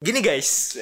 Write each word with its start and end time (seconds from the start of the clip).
Gini 0.00 0.24
guys, 0.24 0.80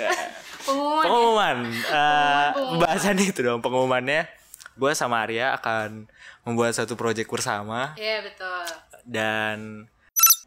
Pengumuman. 0.62 1.02
ya? 1.02 1.10
pengumuman. 1.10 1.58
Eh, 1.74 2.48
Pengumuman. 2.54 2.78
Bahasan 2.78 3.18
itu 3.18 3.42
dong 3.42 3.58
pengumumannya. 3.58 4.30
Gue 4.78 4.94
sama 4.94 5.26
Arya 5.26 5.58
akan 5.58 6.06
membuat 6.46 6.70
satu 6.70 6.94
project 6.94 7.26
bersama 7.26 7.98
Iya 7.98 8.22
betul. 8.22 8.62
dan 9.02 9.90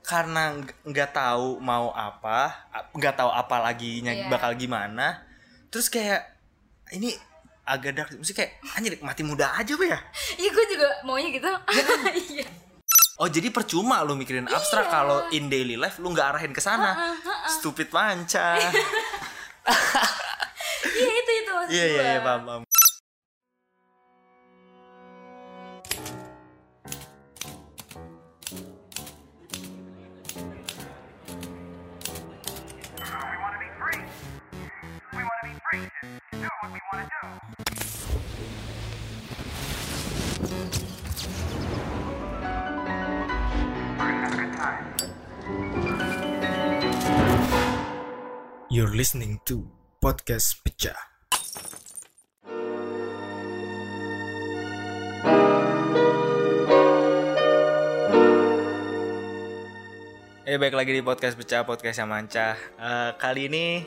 karena 0.01 0.55
nggak- 0.87 1.11
tahu 1.11 1.59
mau 1.59 1.91
apa, 1.91 2.63
nggak 2.95 3.19
tahu 3.19 3.27
apa 3.27 3.59
laginya 3.59 4.15
Iya. 4.15 4.31
bakal 4.31 4.55
gimana, 4.55 5.19
terus 5.67 5.91
kayak 5.91 6.31
ini 6.95 7.11
agak 7.67 7.91
dark, 7.91 8.09
mesti 8.15 8.31
kayak 8.31 8.55
anjir 8.71 8.95
mati 9.03 9.19
muda 9.21 9.51
aja 9.51 9.75
apa 9.75 9.83
ya? 9.83 9.99
Iya 10.39 10.47
gue 10.49 10.65
juga 10.71 10.87
maunya 11.03 11.27
gitu. 11.27 11.51
Iya. 12.39 12.47
Oh 13.21 13.29
jadi 13.29 13.53
percuma 13.53 14.01
lu 14.01 14.17
mikirin 14.17 14.49
abstrak 14.49 14.89
kalau 14.89 15.29
in 15.29 15.45
daily 15.45 15.77
life 15.77 16.01
lu 16.01 16.09
nggak 16.09 16.33
arahin 16.33 16.57
ke 16.57 16.57
sana. 16.57 17.13
Stupid 17.61 17.93
manca. 17.93 18.57
Iya 20.81 21.13
itu 21.13 21.31
itu 21.45 21.51
maksud 21.53 21.71
Iya 21.77 21.85
iya 21.85 22.01
iya 22.17 22.19
paham 22.25 22.41
paham. 22.41 22.61
We 32.25 33.37
want 33.37 33.53
to 33.53 33.59
be 33.61 33.69
free. 33.77 34.01
We 35.13 35.21
want 35.21 35.37
to 35.37 35.45
be 35.45 35.53
free 35.69 35.85
to 35.85 36.35
do 36.41 36.49
what 36.49 36.69
we 36.73 36.81
want 36.89 37.05
to 37.05 37.85
do. 37.85 37.90
You're 48.71 48.95
listening 48.95 49.43
to 49.51 49.67
podcast 49.99 50.63
pecah. 50.63 50.95
Eh 60.47 60.55
baik 60.55 60.71
lagi 60.71 60.95
di 60.95 61.03
podcast 61.03 61.35
pecah 61.35 61.67
podcast 61.67 61.99
yang 61.99 62.07
manca. 62.07 62.55
Eh, 62.79 63.11
kali 63.19 63.51
ini 63.51 63.83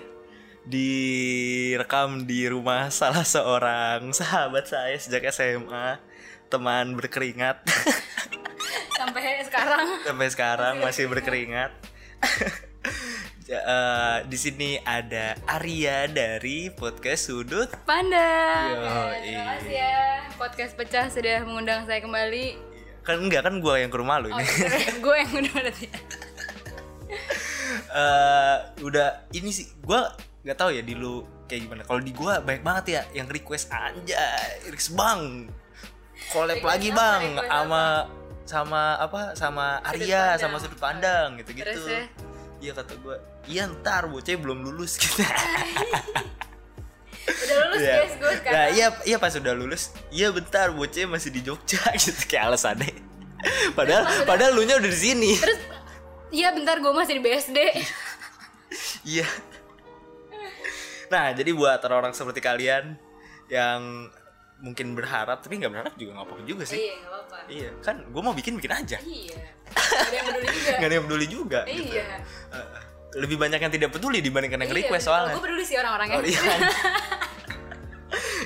direkam 0.69 2.29
di 2.29 2.45
rumah 2.45 2.93
salah 2.93 3.25
seorang 3.25 4.13
sahabat 4.13 4.69
saya 4.69 5.01
sejak 5.01 5.33
SMA, 5.33 5.97
teman 6.53 6.93
berkeringat 6.93 7.65
Sampai 9.01 9.49
sekarang. 9.49 9.87
sampai 10.05 10.29
sekarang 10.29 10.75
masih 10.85 11.09
berkeringat. 11.09 11.73
Eh, 13.45 14.19
di 14.25 14.39
sini 14.41 14.81
ada 14.81 15.37
Arya 15.45 16.09
dari 16.09 16.73
podcast 16.73 17.29
Sudut. 17.29 17.69
Panda. 17.85 18.73
Yo, 18.73 18.81
terima 18.81 19.21
iya. 19.21 19.43
kasih 19.53 19.75
ya. 19.77 19.97
Podcast 20.41 20.73
pecah 20.73 21.13
sudah 21.13 21.45
mengundang 21.45 21.85
saya 21.85 22.01
kembali. 22.01 22.57
Kan 23.05 23.21
enggak 23.21 23.45
kan 23.45 23.61
gue 23.61 23.75
yang 23.77 23.93
ke 23.93 24.01
rumah 24.01 24.17
lu 24.17 24.33
Oh, 24.33 24.41
ini. 24.41 24.49
gue 25.05 25.17
yang 25.21 25.33
udah 25.45 25.53
berarti. 25.61 25.87
Eh, 27.93 28.57
udah 28.81 29.29
ini 29.37 29.53
sih 29.53 29.69
gue 29.77 30.01
nggak 30.41 30.57
tahu 30.57 30.73
ya 30.73 30.81
di 30.81 30.97
lu 30.97 31.29
kayak 31.45 31.69
gimana. 31.69 31.83
Kalau 31.85 32.01
di 32.01 32.13
gue 32.17 32.35
baik 32.49 32.65
banget 32.65 32.85
ya 32.97 33.03
yang 33.13 33.29
request 33.29 33.69
anjay, 33.77 34.73
request 34.73 34.97
bang. 34.97 35.53
Collab 36.33 36.65
lagi 36.65 36.89
bang 36.97 37.37
sama 37.45 38.09
sama 38.49 38.97
apa 38.97 39.37
sama 39.37 39.85
Arya 39.85 40.33
pandang. 40.33 40.41
sama 40.41 40.57
sudut 40.65 40.81
pandang 40.81 41.29
gitu-gitu. 41.45 41.69
Terus 41.69 41.85
ya? 41.93 42.05
Iya 42.65 42.73
kata 42.73 42.97
gue, 42.97 43.17
iya 43.45 43.69
ntar 43.69 44.09
bocah 44.09 44.33
belum 44.41 44.65
lulus 44.65 44.97
gitu. 45.03 45.21
Udah 47.29 47.57
lulus 47.69 47.81
Iya. 47.85 47.95
guys 48.01 48.15
gue 48.17 48.33
sekarang. 48.41 48.57
Nah, 48.57 48.67
iya 48.73 48.87
iya 49.05 49.17
pas 49.21 49.37
udah 49.37 49.53
lulus, 49.53 49.93
iya 50.09 50.33
bentar 50.33 50.73
bocah 50.73 51.05
masih 51.05 51.29
di 51.29 51.45
Jogja 51.45 51.85
gitu 52.01 52.25
kayak 52.25 52.49
alasannya. 52.49 52.89
Padahal 53.77 54.09
padahal 54.25 54.57
lu 54.57 54.65
nya 54.65 54.81
udah 54.81 54.89
di 54.89 54.97
sini. 54.97 55.37
Terus 55.37 55.61
Iya 56.33 56.51
bentar 56.51 56.81
gue 56.81 56.91
masih 56.91 57.21
di 57.21 57.23
BSD. 57.23 57.59
Iya. 59.07 59.29
Nah, 61.07 61.31
jadi 61.31 61.53
buat 61.55 61.79
orang-orang 61.85 62.11
seperti 62.11 62.43
kalian 62.43 62.97
yang 63.47 64.09
mungkin 64.59 64.95
berharap 64.95 65.39
tapi 65.39 65.59
nggak 65.59 65.73
berharap 65.73 65.95
juga 65.95 66.11
nggak 66.15 66.27
apa-apa 66.27 66.45
juga 66.45 66.63
sih. 66.65 66.79
iya 66.81 66.95
gak 66.97 67.11
apa-apa. 67.11 67.37
Iya, 67.45 67.69
kan 67.83 67.97
gue 68.01 68.23
mau 68.23 68.33
bikin 68.33 68.53
bikin 68.57 68.73
aja. 68.73 68.97
Iya. 68.99 69.39
Gak 69.75 70.09
ada 70.09 70.15
yang 70.17 70.27
peduli 70.27 70.47
juga. 70.49 70.71
Gak 70.81 70.87
ada 70.87 70.95
yang 70.95 71.05
peduli 71.05 71.27
juga. 71.27 71.61
gitu. 71.67 71.93
Iya. 71.93 72.05
Eh, 72.51 72.67
lebih 73.15 73.37
banyak 73.37 73.61
yang 73.61 73.73
tidak 73.73 73.91
peduli 73.93 74.19
dibandingkan 74.19 74.59
yang 74.61 74.73
request 74.73 75.05
soalnya. 75.07 75.35
Gue 75.37 75.45
peduli 75.45 75.65
sih 75.65 75.77
orang-orangnya. 75.77 76.17
Oh, 76.17 76.25
iya. 76.25 76.41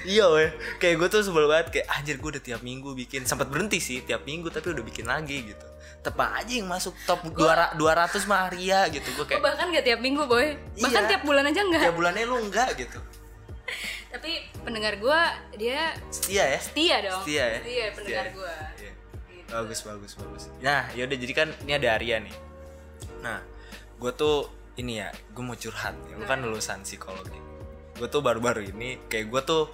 iya 0.08 0.24
weh 0.24 0.48
kayak 0.80 0.94
gue 0.96 1.08
tuh 1.08 1.20
sebel 1.20 1.44
banget 1.44 1.68
kayak 1.70 1.86
anjir 1.92 2.16
gue 2.16 2.30
udah 2.32 2.40
tiap 2.40 2.64
minggu 2.64 2.96
bikin 2.96 3.28
sempat 3.28 3.52
berhenti 3.52 3.76
sih 3.76 4.00
tiap 4.00 4.24
minggu 4.24 4.48
tapi 4.48 4.72
udah 4.72 4.80
bikin 4.80 5.04
lagi 5.04 5.52
gitu 5.52 5.66
tepat 6.00 6.40
aja 6.40 6.52
yang 6.62 6.68
masuk 6.70 6.96
top 7.04 7.20
200 7.28 7.76
200 7.76 8.24
mah 8.24 8.48
Arya 8.48 8.88
gitu 8.88 9.04
gue 9.12 9.26
kayak 9.28 9.42
bahkan 9.44 9.68
gak 9.68 9.84
tiap 9.84 10.00
minggu 10.00 10.24
boy. 10.24 10.56
Bahkan 10.80 11.02
Iya. 11.04 11.10
tiap 11.12 11.22
bulan 11.28 11.44
aja 11.44 11.60
enggak. 11.60 11.82
tiap 11.84 11.96
bulannya 11.98 12.24
lu 12.24 12.36
enggak 12.40 12.68
gitu 12.80 12.98
Tapi 14.08 14.30
pendengar 14.64 14.96
gue 14.96 15.20
dia 15.60 15.92
setia 16.08 16.44
ya 16.48 16.58
setia 16.60 16.96
dong. 17.04 17.22
Setia 17.22 17.44
ya? 17.44 17.58
Iya 17.60 17.86
pendengar 17.92 18.26
Setia. 18.28 18.36
gue. 18.36 18.56
Iya. 18.80 18.92
Gitu. 19.48 19.56
bagus 19.56 19.80
bagus 19.80 20.12
bagus 20.20 20.42
nah 20.60 20.84
yaudah 20.92 21.16
jadi 21.16 21.32
kan 21.32 21.48
ini 21.64 21.72
ada 21.72 21.96
Arya 21.96 22.20
nih 22.20 22.36
nah 23.24 23.40
gue 23.96 24.12
tuh 24.12 24.44
ini 24.76 25.00
ya 25.00 25.08
gue 25.08 25.40
mau 25.40 25.56
curhat 25.56 25.96
ya 26.04 26.14
gue 26.20 26.28
kan 26.28 26.44
lulusan 26.44 26.84
psikologi 26.84 27.40
gue 27.96 28.08
tuh 28.12 28.20
baru-baru 28.20 28.68
ini 28.68 29.08
kayak 29.08 29.26
gue 29.32 29.42
tuh 29.48 29.72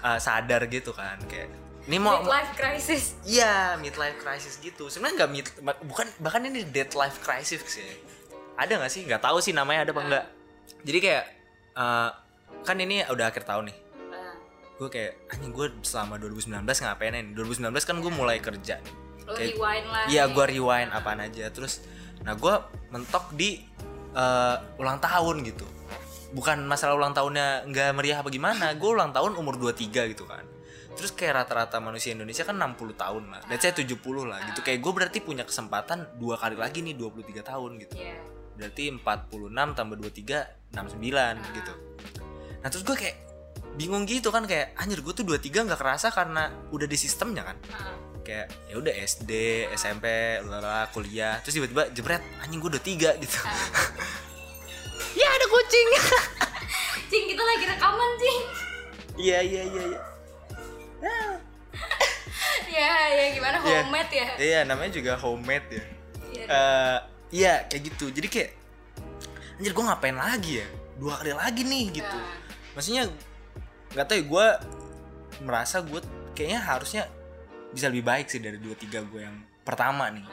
uh, 0.00 0.16
sadar 0.16 0.64
gitu 0.72 0.96
kan 0.96 1.20
kayak 1.28 1.52
ini 1.88 1.96
mau 1.96 2.20
Midlife 2.20 2.54
crisis. 2.60 3.16
Iya, 3.24 3.74
midlife 3.80 4.20
crisis 4.20 4.60
gitu. 4.60 4.92
Sebenarnya 4.92 5.24
nggak 5.24 5.30
mid, 5.32 5.46
bukan 5.88 6.06
bahkan 6.20 6.44
ini 6.44 6.62
dead 6.68 6.92
life 6.92 7.18
crisis 7.24 7.64
sih. 7.66 7.82
Ada 8.54 8.78
nggak 8.78 8.92
sih? 8.92 9.08
Nggak 9.08 9.24
tahu 9.24 9.40
sih 9.40 9.56
namanya 9.56 9.88
ada 9.88 9.92
apa 9.96 10.02
enggak. 10.04 10.24
Jadi 10.86 10.98
kayak 11.00 11.24
eh, 11.74 12.10
kan 12.62 12.76
ini 12.76 13.02
udah 13.02 13.26
akhir 13.26 13.44
tahun 13.44 13.68
nih. 13.68 13.78
Nah, 14.08 14.34
Gue 14.76 14.88
kayak 14.88 15.12
anjing 15.28 15.52
gue 15.52 15.66
selama 15.82 16.16
2019 16.16 16.56
ngapain 16.62 17.12
nih? 17.12 17.24
2019 17.32 17.72
kan 17.80 17.96
gue 17.98 18.12
mulai 18.12 18.38
kerja 18.38 18.78
nih. 18.78 18.94
lo 19.20 19.36
Kayak- 19.36 19.54
rewind 19.54 19.86
lah. 19.86 20.04
Iya, 20.06 20.22
gue 20.26 20.44
rewind 20.48 20.90
apaan 20.90 21.20
aja. 21.20 21.46
Terus 21.48 21.84
nah 22.20 22.34
gue 22.34 22.54
mentok 22.88 23.32
di 23.32 23.62
eh, 24.10 24.56
ulang 24.76 24.98
tahun 24.98 25.46
gitu. 25.46 25.62
Bukan 26.30 26.62
masalah 26.64 26.94
ulang 26.94 27.14
tahunnya 27.14 27.66
nggak 27.66 27.94
meriah 27.94 28.18
apa 28.18 28.28
gimana. 28.28 28.74
Gue 28.74 28.90
ulang 28.90 29.14
tahun 29.14 29.38
umur 29.38 29.54
23 29.54 30.10
gitu 30.10 30.26
kan. 30.26 30.42
Terus 30.90 31.14
kayak 31.14 31.46
rata-rata 31.46 31.78
manusia 31.78 32.10
Indonesia 32.10 32.42
kan 32.42 32.58
60 32.58 32.92
tahun 32.92 33.30
lah. 33.30 33.40
Let's 33.46 33.62
say 33.62 33.70
70 33.70 33.94
lah 34.26 34.42
gitu. 34.44 34.60
Kayak 34.60 34.82
gue 34.82 34.92
berarti 34.92 35.18
punya 35.22 35.46
kesempatan 35.46 36.18
dua 36.18 36.34
kali 36.36 36.58
lagi 36.58 36.82
nih 36.82 36.98
23 36.98 37.40
tahun 37.40 37.78
gitu. 37.78 37.94
Iya. 37.96 38.18
Berarti 38.58 38.84
46 38.92 39.78
tambah 39.78 39.96
23 39.96 40.74
69 40.74 41.54
gitu. 41.54 41.72
Nah, 42.60 42.68
terus 42.68 42.84
gue 42.84 42.92
kayak 42.92 43.16
bingung 43.74 44.04
gitu 44.04 44.28
kan 44.28 44.44
kayak 44.44 44.76
anjir 44.76 45.00
gue 45.00 45.12
tuh 45.12 45.24
23 45.24 45.64
nggak 45.64 45.80
kerasa 45.80 46.10
karena 46.10 46.52
udah 46.68 46.84
di 46.84 46.96
sistemnya 46.96 47.42
kan. 47.42 47.56
Nah, 47.70 47.94
kayak 48.20 48.46
ya 48.68 48.74
udah 48.76 48.92
SD 48.92 49.30
SMP 49.72 50.06
lala 50.44 50.88
kuliah. 50.90 51.40
Terus 51.40 51.56
tiba-tiba 51.56 51.88
jebret 51.90 52.20
anjing 52.38 52.58
gue 52.58 52.70
udah 52.70 52.84
tiga 52.84 53.10
gitu. 53.16 53.36
Ya 55.10 55.26
ada 55.26 55.42
kucing. 55.44 55.88
Cing 57.10 57.24
kita 57.26 57.42
lagi 57.42 57.64
rekaman 57.66 58.10
cing. 58.16 58.40
iya 59.18 59.42
iya 59.42 59.62
iya 59.66 59.82
iya. 59.90 60.00
Ya. 62.70 62.92
Ya 63.10 63.26
gimana 63.34 63.56
Iya. 63.60 63.82
homemade 63.82 64.12
ya. 64.14 64.28
iya 64.38 64.58
namanya 64.62 64.90
juga 64.94 65.12
homemade 65.18 65.66
ya. 65.68 65.82
Iya. 66.30 66.44
Eh, 66.46 66.98
iya 67.34 67.52
kayak 67.66 67.82
gitu. 67.90 68.06
Jadi 68.08 68.28
kayak 68.30 68.50
anjir 69.58 69.72
gue 69.74 69.84
ngapain 69.84 70.14
lagi 70.14 70.52
ya? 70.62 70.66
Dua 70.96 71.18
kali 71.18 71.32
lagi 71.34 71.62
nih 71.66 71.84
gitu. 72.00 72.16
Nah, 72.16 72.49
maksudnya 72.74 73.10
nggak 73.94 74.06
tahu 74.06 74.16
ya 74.16 74.24
gue 74.24 74.46
merasa 75.42 75.82
gue 75.82 76.00
kayaknya 76.36 76.60
harusnya 76.62 77.02
bisa 77.70 77.86
lebih 77.90 78.06
baik 78.06 78.26
sih 78.30 78.42
dari 78.42 78.58
dua 78.58 78.74
tiga 78.74 79.02
gue 79.02 79.20
yang 79.22 79.36
pertama 79.62 80.10
nih 80.10 80.26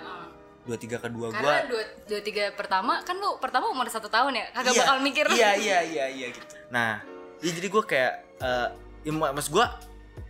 dua 0.68 0.78
tiga 0.78 0.98
kedua 1.00 1.32
gue 1.32 1.40
Karena 1.40 1.64
dua, 1.64 1.84
dua 2.04 2.22
tiga 2.22 2.52
pertama 2.52 3.00
kan 3.02 3.16
lu 3.16 3.40
pertama 3.40 3.72
umur 3.72 3.88
satu 3.88 4.12
tahun 4.12 4.36
ya 4.36 4.46
kagak 4.52 4.74
Iya, 4.76 4.80
bakal 4.84 4.98
mikir. 5.00 5.26
Iya 5.32 5.52
iya 5.56 5.80
iya 5.80 6.06
iya 6.12 6.28
gitu. 6.36 6.54
Nah, 6.76 7.00
ya 7.40 7.52
jadi 7.56 7.68
gue 7.72 7.84
kayak 7.88 8.14
eh 8.44 8.68
ya, 9.08 9.12
maksud 9.16 9.56
gue 9.56 9.66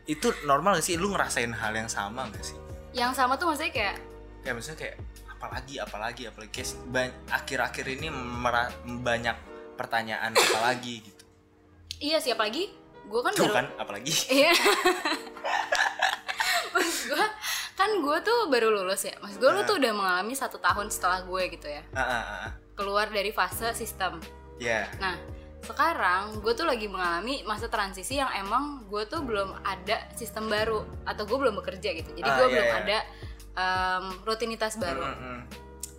itu 0.06 0.30
normal 0.46 0.78
gak 0.78 0.86
sih 0.86 0.96
lu 0.96 1.10
ngerasain 1.10 1.50
hal 1.50 1.74
yang 1.74 1.90
sama 1.90 2.30
gak 2.30 2.46
sih? 2.46 2.58
Yang 2.94 3.18
sama 3.18 3.34
tuh 3.36 3.50
maksudnya 3.50 3.74
kayak 3.74 3.96
Kayak 4.46 4.54
maksudnya 4.62 4.80
kayak 4.80 4.96
apalagi 5.34 5.76
apalagi 5.82 6.22
apalagi 6.30 6.52
kayak 6.54 6.70
akhir-akhir 7.34 7.86
ini 7.98 8.08
banyak 9.02 9.38
pertanyaan 9.74 10.38
apalagi 10.38 11.02
gitu. 11.02 11.17
Iya 12.00 12.18
siapa 12.22 12.48
lagi? 12.48 12.70
Gue 13.08 13.22
kan 13.24 13.32
Tuh 13.34 13.48
baru 13.48 13.56
kan 13.64 13.68
apalagi. 13.80 14.12
Iya. 14.44 14.52
Maksud 16.76 17.04
gue 17.14 17.26
kan 17.78 17.90
gue 18.02 18.18
tuh 18.26 18.40
baru 18.50 18.68
lulus 18.74 19.08
ya. 19.08 19.16
Mas 19.24 19.38
gue 19.38 19.48
lu 19.48 19.62
Nah. 19.64 19.68
tuh 19.68 19.76
udah 19.80 19.92
mengalami 19.94 20.34
satu 20.34 20.58
tahun 20.60 20.92
setelah 20.92 21.24
gue 21.24 21.44
gitu 21.56 21.68
ya. 21.70 21.82
Ah, 21.96 22.02
ah, 22.02 22.24
ah. 22.24 22.50
Keluar 22.76 23.10
dari 23.10 23.32
fase 23.32 23.72
sistem. 23.74 24.20
Ya. 24.58 24.90
Nah, 24.98 25.16
sekarang 25.64 26.40
gue 26.40 26.54
tuh 26.56 26.64
lagi 26.64 26.88
mengalami 26.88 27.44
masa 27.44 27.68
transisi 27.68 28.18
yang 28.18 28.32
emang 28.32 28.88
gue 28.88 29.04
tuh 29.10 29.20
belum 29.20 29.52
ada 29.66 30.08
sistem 30.16 30.48
baru 30.48 30.86
atau 31.04 31.28
gue 31.28 31.38
belum 31.38 31.60
bekerja 31.60 31.92
gitu 31.92 32.08
jadi 32.16 32.24
gue 32.24 32.46
iya, 32.48 32.54
belum 32.56 32.68
iya. 32.72 32.78
ada 32.80 32.98
em, 33.58 34.06
rutinitas 34.24 34.80
baru 34.80 35.04
Mm-mm. 35.04 35.40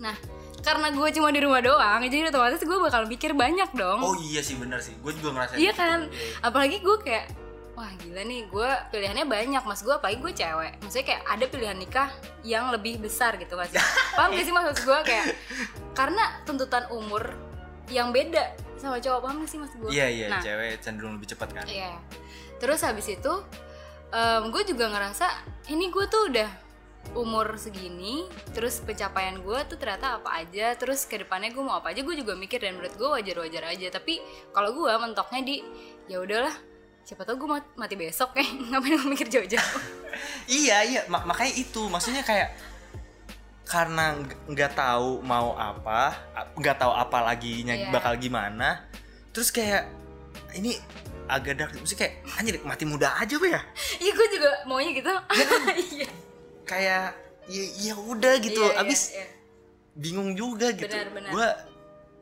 nah 0.01 0.17
karena 0.59 0.91
gue 0.91 1.09
cuma 1.15 1.31
di 1.31 1.41
rumah 1.41 1.63
doang 1.63 2.03
jadi 2.03 2.35
otomatis 2.35 2.63
gue 2.63 2.79
bakal 2.83 3.07
mikir 3.07 3.31
banyak 3.33 3.71
dong. 3.79 4.03
Oh 4.03 4.15
iya 4.19 4.43
sih 4.43 4.59
bener 4.59 4.83
sih. 4.83 4.95
Gue 4.99 5.15
juga 5.15 5.39
ngerasain 5.39 5.59
iya 5.59 5.71
gitu. 5.71 5.81
kan? 5.81 6.01
Apalagi 6.43 6.83
gue 6.83 6.97
kayak 6.99 7.27
wah 7.79 7.91
gila 8.03 8.23
nih 8.27 8.43
gue 8.51 8.71
pilihannya 8.91 9.27
banyak. 9.31 9.63
Mas 9.63 9.81
gue 9.87 9.95
apalagi 9.95 10.19
gue 10.19 10.33
cewek. 10.35 10.73
Maksudnya 10.83 11.07
kayak 11.07 11.23
ada 11.31 11.45
pilihan 11.47 11.79
nikah 11.79 12.11
yang 12.43 12.75
lebih 12.75 12.99
besar 12.99 13.39
gitu 13.39 13.55
mas. 13.55 13.71
Paham 14.19 14.35
gak 14.35 14.45
sih 14.45 14.55
maksud 14.55 14.77
gue? 14.83 14.99
Kayak 15.07 15.27
karena 15.95 16.25
tuntutan 16.43 16.91
umur 16.91 17.39
yang 17.89 18.11
beda 18.11 18.55
sama 18.79 19.03
cowok 19.03 19.21
paham 19.25 19.37
gak 19.43 19.51
sih 19.51 19.59
mas 19.63 19.73
gue? 19.79 19.91
Iya 19.95 20.07
iya 20.11 20.27
nah 20.31 20.43
cewek 20.43 20.83
cenderung 20.83 21.19
lebih 21.19 21.35
cepat 21.35 21.49
kan? 21.55 21.65
iya. 21.71 21.95
Terus 22.59 22.83
habis 22.83 23.07
itu 23.07 23.33
gue 24.49 24.63
juga 24.67 24.91
ngerasa 24.91 25.27
ini 25.71 25.93
gue 25.93 26.05
tuh 26.11 26.35
udah 26.35 26.68
umur 27.13 27.57
segini 27.57 28.25
terus 28.53 28.81
pencapaian 28.81 29.41
gue 29.41 29.59
tuh 29.65 29.77
ternyata 29.77 30.21
apa 30.21 30.39
aja 30.39 30.77
terus 30.77 31.05
ke 31.05 31.17
depannya 31.19 31.49
gue 31.49 31.61
mau 31.61 31.77
apa 31.77 31.91
aja 31.91 32.05
gue 32.05 32.13
juga 32.13 32.33
mikir 32.33 32.61
dan 32.61 32.77
menurut 32.77 32.95
gue 32.95 33.09
wajar-wajar 33.09 33.65
aja. 33.69 33.89
Tapi 33.91 34.21
kalau 34.51 34.73
gue 34.73 34.93
mentoknya 34.93 35.41
di 35.41 35.57
ya 36.05 36.21
udahlah 36.21 36.53
siapa 37.03 37.25
tau 37.25 37.35
gue 37.35 37.49
mati, 37.75 37.97
besok 37.97 38.37
kayak 38.37 38.49
ngapain 38.69 38.95
gue 38.95 39.09
mikir 39.09 39.29
jauh-jauh? 39.29 39.81
Iya 40.49 40.81
iya. 40.83 41.01
Mak- 41.07 41.29
makanya 41.29 41.53
itu. 41.55 41.87
Maksudnya 41.87 42.25
kayak 42.25 42.57
karena 43.65 44.17
nggak- 44.49 44.73
tahu 44.75 45.21
mau 45.21 45.53
apa 45.53 46.17
nggak 46.57 46.77
tahu 46.79 46.89
apa 46.91 47.19
lagi 47.23 47.63
Iya. 47.63 47.93
bakal 47.93 48.17
gimana 48.17 48.89
terus 49.29 49.53
kayak 49.53 49.85
ini 50.57 50.77
agak 51.29 51.55
dark. 51.55 51.73
Maksudnya 51.77 52.01
kayak 52.09 52.15
anjir 52.35 52.55
mati 52.65 52.85
muda 52.85 53.13
aja 53.15 53.37
be 53.37 53.53
ya? 53.53 53.61
Iya 54.03 54.13
gue 54.13 54.27
juga 54.33 54.51
maunya 54.65 54.91
gitu. 54.93 55.13
Iya 55.97 56.09
kayak 56.69 57.17
ya 57.47 57.65
ya 57.81 57.95
udah 57.97 58.35
gitu 58.39 58.61
Iya, 58.61 58.73
iya, 58.75 58.83
abis 58.83 59.01
iya. 59.11 59.27
bingung 59.95 60.33
juga 60.33 60.71
gitu 60.71 60.85
Benar, 60.87 61.09
benar. 61.11 61.31
gue 61.31 61.49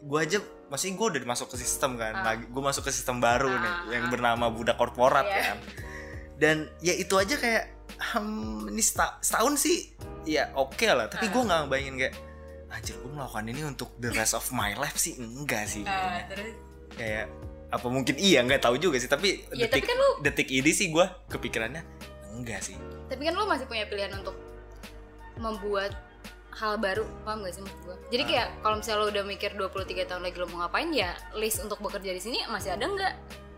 gue 0.03 0.19
aja 0.21 0.39
maksudnya 0.67 0.95
gue 0.95 1.07
udah 1.09 1.23
masuk 1.27 1.47
ke 1.49 1.57
sistem 1.59 1.95
kan 1.95 2.15
Ah. 2.15 2.25
lagi 2.25 2.47
gue 2.47 2.63
masuk 2.63 2.83
ke 2.83 2.91
sistem 2.91 3.19
baru 3.19 3.51
Ah, 3.51 3.59
nih 3.59 3.75
yang 3.93 4.05
ah. 4.05 4.11
bernama 4.11 4.47
budak 4.49 4.75
korporat 4.75 5.23
Iya. 5.23 5.43
kan 5.45 5.59
dan 6.37 6.57
ya 6.79 6.95
itu 6.95 7.13
aja 7.13 7.35
kayak 7.35 7.65
hmm, 8.13 8.71
ini 8.71 8.81
seta- 8.81 9.19
setahun 9.19 9.59
sih 9.59 9.91
ya 10.25 10.55
oke 10.55 10.79
lah 10.85 11.07
tapi 11.07 11.27
Ah. 11.27 11.33
gue 11.33 11.43
nggak 11.43 11.61
bayangin 11.67 11.97
kayak 11.99 12.15
anjir 12.69 12.95
gue 12.95 13.09
melakukan 13.09 13.47
ini 13.47 13.63
untuk 13.65 13.91
the 13.97 14.11
rest 14.11 14.33
of 14.33 14.47
my 14.51 14.75
life 14.75 14.97
sih 14.97 15.15
enggak 15.15 15.67
sih 15.67 15.83
Ah, 15.83 16.23
terus 16.25 16.55
kayak 16.93 17.27
apa 17.67 17.87
mungkin 17.87 18.15
iya 18.17 18.41
nggak 18.41 18.61
tahu 18.61 18.77
juga 18.77 18.95
sih 18.97 19.07
tapi 19.07 19.43
Ya, 19.51 19.67
detik 19.67 19.83
tapi 19.83 19.87
kan 19.87 19.97
lu- 19.97 20.19
detik 20.21 20.49
ini 20.49 20.71
sih 20.71 20.87
gue 20.89 21.03
kepikirannya 21.27 21.83
enggak 22.33 22.63
sih 22.63 22.79
tapi 23.07 23.23
kan 23.23 23.33
lo 23.33 23.45
masih 23.45 23.65
punya 23.65 23.85
pilihan 23.85 24.13
untuk 24.15 24.35
membuat 25.37 25.93
hal 26.53 26.75
baru 26.77 27.05
paham 27.23 27.45
gak 27.45 27.53
sih 27.53 27.61
maksud 27.61 27.81
gue 27.85 27.97
jadi 28.09 28.23
Ah. 28.23 28.29
kayak 28.29 28.49
kalau 28.61 28.77
misalnya 28.77 28.99
lo 28.99 29.07
udah 29.07 29.25
mikir 29.25 29.51
23 29.53 29.69
tahun 30.05 30.23
lagi 30.23 30.37
lo 30.37 30.47
mau 30.49 30.59
ngapain 30.59 30.89
ya 30.91 31.13
list 31.35 31.61
untuk 31.61 31.77
bekerja 31.79 32.11
di 32.11 32.23
sini 32.23 32.39
masih 32.47 32.73
ada 32.73 32.85
nggak 32.85 33.15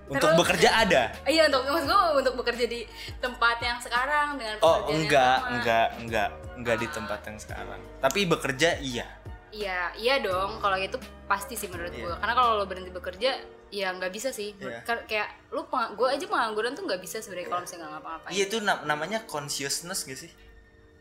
untuk 0.09 0.25
Terus- 0.25 0.41
bekerja 0.41 0.69
ada 0.75 1.03
iya 1.25 1.47
untuk 1.47 1.63
maksud 1.65 1.87
gue 1.87 2.01
untuk 2.19 2.35
bekerja 2.37 2.65
di 2.67 2.81
tempat 3.17 3.57
yang 3.61 3.79
sekarang 3.79 4.29
dengan 4.35 4.57
Oh 4.59 4.83
pekerjaan 4.83 4.89
yang 4.89 4.99
enggak, 4.99 5.39
enggak, 5.47 5.87
enggak, 6.01 6.29
enggak 6.57 6.77
di 6.77 6.87
tempat 6.89 7.21
yang 7.23 7.39
sekarang. 7.39 7.81
Tapi 7.99 8.21
bekerja 8.25 8.69
iya. 8.81 9.07
iya 9.49 9.81
iya 9.95 10.15
dong 10.19 10.59
kalau 10.59 10.77
itu 10.77 10.97
pasti 11.25 11.55
sih 11.55 11.69
menurut 11.69 11.89
Iya. 11.91 12.03
gue 12.03 12.15
karena 12.17 12.35
kalau 12.35 12.51
lo 12.57 12.65
berhenti 12.65 12.89
bekerja 12.91 13.31
ya 13.71 13.93
nggak 13.93 14.09
bisa 14.09 14.29
sih 14.31 14.57
Iya. 14.57 14.81
Kar- 14.83 15.05
kayak 15.05 15.29
lo 15.51 15.65
gue 15.69 16.09
aja 16.09 16.25
pengangguran 16.25 16.73
tuh 16.73 16.85
nggak 16.85 16.99
bisa 16.99 17.19
sebenarnya 17.19 17.49
kalau 17.49 17.63
misalnya 17.63 17.83
nggak 17.83 17.93
ngapa-ngapain 17.95 18.33
Iya 18.33 18.45
itu 18.45 18.57
na- 18.61 18.83
namanya 18.83 19.19
consciousness 19.25 20.03
gak 20.03 20.19
sih? 20.19 20.31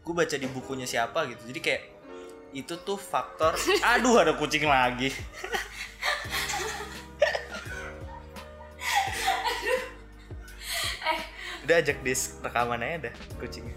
Gue 0.01 0.13
baca 0.13 0.35
di 0.35 0.47
bukunya 0.47 0.83
siapa 0.83 1.27
gitu. 1.27 1.43
Jadi 1.45 1.59
kayak 1.59 1.83
itu 2.51 2.73
tuh 2.79 2.95
faktor. 2.95 3.55
Aduh 3.95 4.15
ada 4.17 4.31
kucing 4.33 4.63
lagi. 4.63 5.11
Udah 11.63 11.83
ajak 11.83 11.99
dis 11.99 12.39
rekaman 12.39 12.79
aja 12.79 13.11
dah 13.11 13.13
kucingnya. 13.37 13.75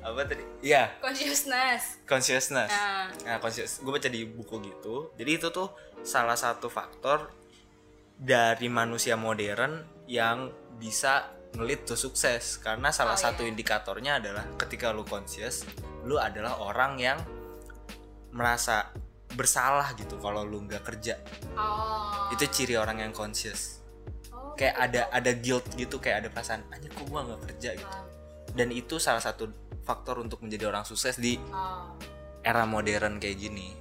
Apa 0.00 0.24
tadi? 0.24 0.40
Iya, 0.64 0.88
consciousness 1.04 2.00
consciousness. 2.08 2.72
nah 2.72 3.12
Nah, 3.28 3.36
conscious. 3.36 3.84
Gue 3.84 3.92
baca 3.92 4.08
di 4.08 4.24
buku 4.24 4.56
gitu. 4.64 5.12
Jadi 5.20 5.30
itu 5.36 5.48
tuh 5.52 5.68
salah 6.00 6.36
satu 6.36 6.72
faktor 6.72 7.28
dari 8.20 8.68
manusia 8.68 9.16
modern 9.16 9.80
yang 10.04 10.52
bisa 10.76 11.32
ngelit 11.50 11.82
to 11.82 11.96
sukses 11.96 12.60
karena 12.60 12.92
salah 12.92 13.16
Oh, 13.16 13.20
satu 13.20 13.42
iya. 13.42 13.50
indikatornya 13.50 14.20
adalah 14.20 14.44
ketika 14.60 14.92
lu 14.92 15.02
conscious, 15.02 15.64
lu 16.04 16.20
adalah 16.20 16.60
orang 16.60 17.00
yang 17.00 17.18
merasa 18.30 18.92
bersalah 19.30 19.94
gitu 19.96 20.18
kalau 20.18 20.44
lu 20.44 20.62
nggak 20.62 20.84
kerja. 20.84 21.18
oh 21.56 22.30
Itu 22.30 22.46
ciri 22.46 22.76
orang 22.76 23.02
yang 23.02 23.10
conscious. 23.10 23.82
Oh, 24.30 24.54
Kayak 24.54 24.74
gitu. 24.76 24.84
ada 24.86 25.00
ada 25.10 25.30
guilt 25.34 25.66
gitu, 25.74 25.96
kayak 25.98 26.26
ada 26.26 26.28
perasaan 26.30 26.62
anjir 26.70 26.90
kok 26.92 27.06
gua 27.08 27.26
nggak 27.26 27.40
kerja 27.50 27.70
gitu. 27.74 27.98
Dan 28.54 28.70
itu 28.70 28.98
salah 28.98 29.22
satu 29.22 29.50
faktor 29.82 30.20
untuk 30.20 30.42
menjadi 30.42 30.70
orang 30.70 30.84
sukses 30.84 31.18
di 31.18 31.34
oh 31.50 31.94
era 32.40 32.64
modern 32.64 33.18
kayak 33.18 33.36
gini. 33.36 33.74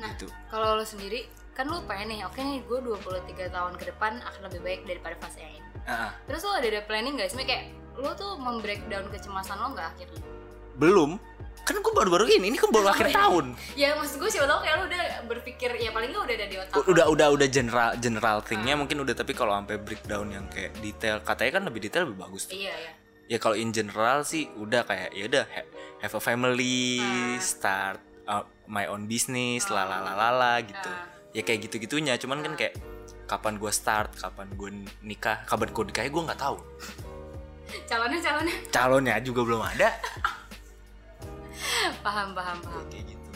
Nah, 0.00 0.10
Gitu. 0.10 0.26
kalau 0.48 0.74
lo 0.74 0.84
sendiri 0.84 1.28
kan 1.54 1.64
lo 1.64 1.80
pengen 1.84 2.10
nih, 2.10 2.20
oke 2.24 2.36
nih 2.36 2.60
gue 2.60 2.78
23 2.82 3.46
tahun 3.48 3.72
ke 3.74 3.84
depan 3.88 4.18
akan 4.20 4.40
lebih 4.44 4.60
baik 4.60 4.80
daripada 4.84 5.14
fase 5.16 5.38
ini. 5.38 5.62
Ah, 5.84 6.06
ah. 6.06 6.10
Terus 6.26 6.42
lo 6.42 6.52
ada 6.52 6.66
ada 6.66 6.82
planning 6.82 7.14
gak 7.14 7.30
sih? 7.30 7.38
Kayak 7.40 7.70
lo 7.94 8.10
tuh 8.12 8.34
membreakdown 8.36 9.06
kecemasan 9.08 9.54
lo 9.56 9.70
nggak 9.70 9.88
akhirnya? 9.88 10.22
belum 10.74 11.22
kan 11.62 11.78
gue 11.78 11.92
baru-baru 11.94 12.26
ini 12.28 12.50
ini 12.50 12.58
kan 12.58 12.68
baru 12.68 12.90
akhir 12.90 13.08
iya. 13.08 13.16
tahun 13.16 13.44
Ya 13.72 13.88
maksud 13.94 14.18
gue 14.18 14.26
siapa 14.26 14.44
tau 14.44 14.58
kayak 14.58 14.74
lo 14.74 14.84
udah 14.84 15.02
berpikir 15.24 15.70
ya 15.78 15.94
paling 15.94 16.10
nggak 16.10 16.24
udah 16.26 16.34
ada 16.34 16.46
di 16.46 16.56
otak. 16.58 16.74
Lo. 16.74 16.82
udah 16.90 17.06
udah 17.08 17.28
udah 17.30 17.48
general 17.48 17.90
general 17.96 18.38
thingnya 18.42 18.74
mungkin 18.74 18.98
udah 18.98 19.14
tapi 19.14 19.32
kalau 19.32 19.54
sampai 19.54 19.78
breakdown 19.78 20.28
yang 20.28 20.50
kayak 20.50 20.74
detail 20.76 21.22
katanya 21.22 21.52
kan 21.52 21.62
lebih 21.64 21.80
detail 21.80 22.04
lebih 22.04 22.18
bagus 22.20 22.50
tuh. 22.50 22.58
Iya 22.58 22.74
ya. 22.74 22.92
ya 23.24 23.38
kalau 23.38 23.54
in 23.54 23.70
general 23.70 24.26
sih 24.26 24.50
udah 24.52 24.82
kayak 24.82 25.14
ya 25.14 25.24
udah 25.24 25.44
ha- 25.46 25.68
have 26.02 26.12
a 26.12 26.20
family 26.20 26.98
Ah. 26.98 27.38
start 27.38 27.98
uh, 28.26 28.42
my 28.66 28.84
own 28.84 29.06
business 29.06 29.64
Ah. 29.64 29.86
lalalala 29.86 30.58
gitu 30.60 30.90
Ah. 30.90 31.06
Ya 31.34 31.42
kayak 31.42 31.66
gitu 31.66 31.82
gitunya 31.82 32.14
cuman 32.14 32.40
kan 32.40 32.54
kayak 32.54 32.78
kapan 33.26 33.58
gue 33.58 33.68
start 33.68 34.14
kapan 34.14 34.46
gue 34.54 34.70
nikah 35.02 35.42
kapan 35.44 35.68
gue 35.68 35.84
nikahnya 35.84 36.10
gue 36.10 36.22
nggak 36.24 36.40
tahu 36.40 36.58
Calonnya 37.84 38.20
calonnya. 38.20 38.54
calonnya 38.70 39.14
juga 39.18 39.40
belum 39.42 39.58
ada 39.60 39.88
paham 42.04 42.32
paham 42.32 42.58
paham. 42.60 42.82
kayak 42.86 43.04
gitu 43.08 43.28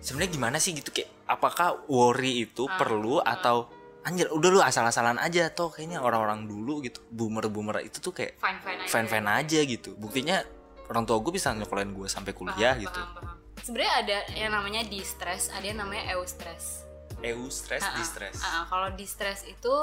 sebenarnya 0.00 0.30
gimana 0.32 0.56
sih 0.56 0.72
gitu 0.72 0.90
kayak 0.90 1.10
apakah 1.26 1.84
worry 1.86 2.42
itu 2.42 2.64
Ah, 2.64 2.74
perlu 2.74 3.20
ah. 3.20 3.36
atau 3.36 3.68
anjir 4.02 4.26
udah 4.26 4.48
lu 4.48 4.60
asal-asalan 4.60 5.18
aja 5.18 5.50
toh 5.50 5.68
kayaknya 5.68 5.98
orang-orang 5.98 6.46
dulu 6.46 6.78
gitu 6.80 7.02
boomer-boomer 7.10 7.82
itu 7.82 7.98
tuh 7.98 8.10
kayak 8.10 8.38
Fine 8.38 8.58
fine 8.60 8.78
aja. 8.80 8.88
fan-fan 8.88 9.26
aja 9.28 9.60
gitu 9.60 9.94
buktinya 9.94 10.40
orang 10.86 11.02
tua 11.02 11.18
gue 11.18 11.34
bisa 11.34 11.50
nyekolahin 11.52 11.90
gue 11.90 12.06
sampai 12.06 12.30
kuliah 12.32 12.72
Paham, 12.72 12.84
gitu 12.86 13.00
Paham, 13.02 13.14
paham. 13.18 13.34
Sebenarnya 13.58 13.94
ada 13.98 14.18
yang 14.32 14.52
namanya 14.54 14.82
distress, 14.86 15.50
ada 15.50 15.66
yang 15.66 15.74
namanya 15.76 16.14
eustress. 16.14 16.85
Eu 17.18 17.48
stres 17.48 17.80
Ah, 17.80 17.90
ah. 17.90 17.96
distress 17.96 18.36
Ah, 18.38 18.48
ah. 18.48 18.64
kalau 18.66 18.88
distress 18.92 19.40
itu 19.44 19.74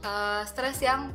eh, 0.00 0.42
stres 0.44 0.78
yang 0.78 1.12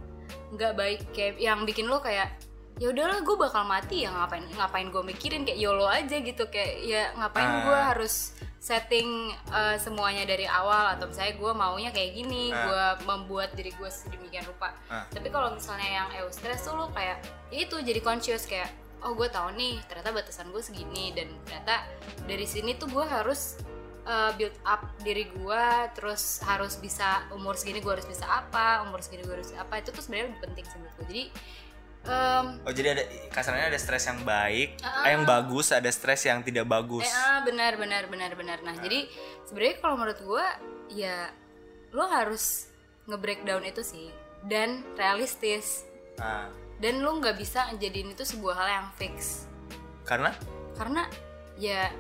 nggak 0.51 0.74
baik 0.74 1.01
kayak 1.12 1.36
yang 1.38 1.63
bikin 1.63 1.86
lo 1.86 2.00
kayak 2.00 2.31
ya 2.77 2.89
udahlah 2.89 3.19
gue 3.19 3.36
bakal 3.36 3.63
mati 3.63 4.03
ya 4.03 4.10
ngapain 4.10 4.41
ngapain 4.50 4.88
gue 4.88 5.03
mikirin 5.05 5.43
kayak 5.43 5.60
yolo 5.60 5.86
aja 5.86 6.17
gitu 6.17 6.48
kayak 6.48 6.74
ya 6.81 7.03
ngapain 7.13 7.45
Ah. 7.45 7.62
gue 7.63 7.77
harus 7.93 8.33
setting 8.57 9.10
eh, 9.50 9.77
semuanya 9.77 10.24
dari 10.24 10.45
awal 10.45 10.91
atau 10.91 11.05
misalnya 11.05 11.36
gue 11.36 11.51
maunya 11.53 11.89
kayak 11.89 12.12
gini 12.15 12.50
Ah. 12.50 12.62
gue 12.95 13.05
membuat 13.05 13.53
diri 13.53 13.69
gue 13.71 13.88
sedemikian 13.88 14.45
rupa 14.45 14.71
Ah. 14.88 15.05
tapi 15.07 15.27
kalau 15.27 15.51
misalnya 15.51 15.89
yang 16.00 16.10
eustress 16.19 16.62
tuh 16.62 16.75
lo 16.75 16.89
kayak 16.89 17.21
ya 17.50 17.57
itu 17.60 17.75
jadi 17.77 18.00
conscious 18.00 18.45
kayak 18.45 18.69
oh 19.01 19.13
gue 19.13 19.27
tahu 19.27 19.51
nih 19.51 19.81
ternyata 19.83 20.10
batasan 20.12 20.50
gue 20.50 20.62
segini 20.62 21.10
dan 21.12 21.25
ternyata 21.43 21.86
dari 22.24 22.45
sini 22.45 22.75
tuh 22.75 22.86
gue 22.88 23.01
harus 23.03 23.57
uh, 24.05 24.31
build 24.38 24.55
up 24.65 24.86
diri 25.01 25.29
gue 25.29 25.65
terus 25.98 26.41
harus 26.46 26.77
bisa 26.77 27.25
umur 27.34 27.58
segini 27.58 27.81
gue 27.81 27.91
harus 27.91 28.08
bisa 28.08 28.25
apa 28.25 28.86
umur 28.86 29.01
segini 29.01 29.25
gue 29.25 29.36
harus 29.36 29.53
apa 29.58 29.81
itu 29.81 29.89
tuh 29.93 30.01
sebenarnya 30.01 30.34
lebih 30.34 30.41
penting 30.50 30.65
sih 30.65 30.77
menurut 30.77 30.96
gue 30.98 31.08
jadi 31.10 31.24
em, 32.01 32.46
oh 32.65 32.74
jadi 32.74 32.88
ada 32.98 33.03
kasarnya 33.29 33.65
ada 33.70 33.79
stres 33.79 34.03
yang 34.10 34.20
baik 34.25 34.70
eh, 34.81 35.10
yang 35.13 35.24
bagus 35.25 35.67
ada 35.70 35.89
stres 35.93 36.25
yang 36.25 36.41
tidak 36.41 36.65
bagus. 36.65 37.05
Eh, 37.05 37.13
ah, 37.13 37.46
benar 37.46 37.77
benar 37.77 38.10
benar 38.10 38.34
benar. 38.34 38.58
Nah 38.65 38.75
jadi 38.81 39.05
sebenarnya 39.46 39.75
kalau 39.79 39.96
menurut 40.01 40.20
gue 40.22 40.46
ya 40.98 41.29
lo 41.93 42.08
harus 42.10 42.72
nge-breakdown 43.05 43.62
itu 43.67 43.86
sih 43.86 44.08
dan 44.50 44.81
realistis. 44.98 45.86
Ah, 46.17 46.50
dan 46.81 47.05
lo 47.05 47.22
nggak 47.22 47.38
bisa 47.38 47.70
jadiin 47.77 48.17
itu 48.17 48.25
sebuah 48.25 48.55
hal 48.58 48.67
yang 48.81 48.88
fix. 48.98 49.46
Karena? 50.01 50.34
Karena 50.74 51.05
ya 51.62 51.93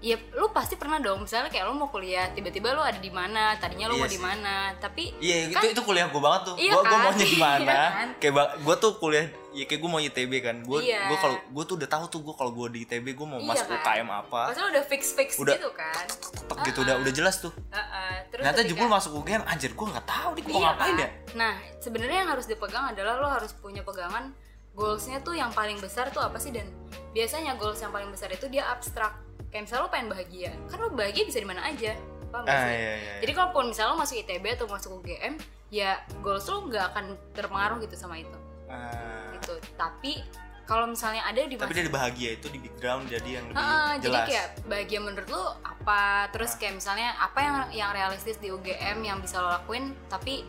ya 0.00 0.14
lu 0.32 0.46
pasti 0.48 0.74
pernah 0.74 0.96
dong 0.96 1.26
misalnya 1.26 1.48
kayak 1.48 1.66
lu 1.66 1.74
mau 1.74 1.86
kuliah 1.86 2.30
tiba-tiba 2.30 2.70
lu 2.70 2.78
ada 2.78 2.96
di 2.96 3.10
mana 3.10 3.56
tadinya 3.56 3.86
lu 3.86 3.94
Iya 3.94 4.00
mau 4.00 4.08
di 4.08 4.20
mana 4.20 4.54
tapi 4.76 5.10
Iya 5.18 5.50
kan 5.50 5.58
itu 5.58 5.74
itu 5.74 5.82
kuliah 5.82 6.06
gue 6.06 6.18
banget 6.18 6.42
tuh. 6.44 6.54
Iya 6.56 6.70
gue 6.70 6.82
kan? 6.84 6.98
maunya 7.02 7.26
di 7.34 7.38
mana? 7.38 7.58
Iya 7.60 7.74
kan? 7.90 8.08
Kayak 8.16 8.34
gue 8.58 8.74
tuh 8.78 8.90
kuliah 8.96 9.26
ya 9.50 9.64
kayak 9.64 9.80
gue 9.80 9.90
mau 9.90 9.98
ITB 9.98 10.32
kan. 10.38 10.56
Gue 10.62 10.78
Iya. 10.84 11.02
gue 11.04 11.16
kalau 11.16 11.36
gue 11.42 11.64
tuh 11.64 11.74
udah 11.74 11.88
tahu 11.88 12.04
tuh 12.06 12.20
gue 12.22 12.30
kalau 12.32 12.52
gue 12.52 12.66
di 12.70 12.78
ITB 12.84 13.06
gue 13.12 13.26
mau 13.26 13.36
Iya 13.36 13.48
masuk 13.48 13.66
kan? 13.66 13.78
UKM 13.80 14.08
apa. 14.12 14.40
pasti 14.46 14.60
lu 14.60 14.68
udah 14.70 14.84
fix 14.86 15.02
fix 15.12 15.28
Udah. 15.36 15.54
gitu 15.54 15.70
kan 15.72 16.04
Tek 16.48 16.58
gitu 16.64 16.78
udah 16.80 16.94
udah 16.96 17.12
jelas 17.12 17.34
tuh. 17.38 17.50
Heeh, 17.68 18.12
terus 18.28 18.38
Ternyata 18.40 18.60
ketika- 18.60 18.70
jebul 18.72 18.86
masuk 18.88 19.12
UGM 19.16 19.42
anjir 19.44 19.70
gue 19.72 19.86
nggak 19.88 20.06
tahu 20.06 20.28
nih 20.30 20.42
gue 20.42 20.52
Iya 20.52 20.62
ngapain 20.64 20.86
kan? 20.88 21.00
ya. 21.00 21.08
Nah, 21.34 21.52
sebenarnya 21.76 22.18
yang 22.22 22.30
harus 22.30 22.46
dipegang 22.46 22.86
adalah 22.88 23.14
lo 23.16 23.28
harus 23.28 23.50
punya 23.52 23.82
pegangan 23.82 24.30
goalsnya 24.72 25.18
tuh 25.20 25.34
yang 25.34 25.50
paling 25.50 25.74
besar 25.76 26.06
tuh 26.08 26.22
apa 26.22 26.38
sih 26.38 26.48
dan 26.48 26.70
biasanya 27.10 27.58
goals 27.58 27.82
yang 27.82 27.90
paling 27.90 28.08
besar 28.08 28.30
itu 28.30 28.46
dia 28.46 28.62
abstrak. 28.64 29.26
Kayak 29.48 29.62
misalnya 29.64 29.82
lo 29.82 29.90
pengen 29.90 30.08
bahagia, 30.08 30.50
kan 30.68 30.76
lo 30.76 30.88
bahagia 30.90 31.22
bisa 31.24 31.38
di 31.38 31.48
mana 31.48 31.62
aja, 31.64 31.92
paham 32.28 32.44
Ah, 32.44 32.52
sih? 32.54 32.68
iya, 32.68 32.74
iya, 32.74 32.92
iya. 32.94 33.12
Jadi 33.20 33.32
kalaupun 33.32 33.64
misalnya 33.68 33.90
lo 33.90 33.98
masuk 33.98 34.16
ITB 34.18 34.44
atau 34.52 34.66
masuk 34.66 34.90
UGM, 34.98 35.34
ya 35.68 35.90
goals 36.20 36.44
lo 36.44 36.66
nggak 36.66 36.84
akan 36.86 37.04
terpengaruh 37.32 37.76
gitu 37.80 37.94
sama 37.94 38.16
itu, 38.16 38.38
Ah, 38.66 39.32
gitu. 39.32 39.56
Tapi 39.74 40.20
kalau 40.62 40.84
misalnya 40.84 41.24
ada 41.24 41.40
di 41.40 41.56
tapi 41.56 41.72
dari 41.72 41.88
bahagia 41.88 42.36
itu 42.36 42.46
di 42.46 42.60
background 42.60 43.08
jadi 43.08 43.40
yang 43.40 43.44
lebih 43.48 43.56
jadi 43.56 44.04
jelas. 44.04 44.26
kayak 44.28 44.46
bahagia 44.68 44.98
menurut 45.00 45.28
lo 45.30 45.44
apa 45.64 46.02
terus 46.28 46.52
kayak 46.54 46.76
misalnya 46.76 47.16
apa 47.16 47.38
yang 47.40 47.56
yang 47.72 47.90
realistis 47.90 48.36
di 48.36 48.52
UGM 48.52 49.00
yang 49.00 49.16
bisa 49.16 49.40
lo 49.40 49.48
lakuin 49.48 49.96
tapi 50.06 50.44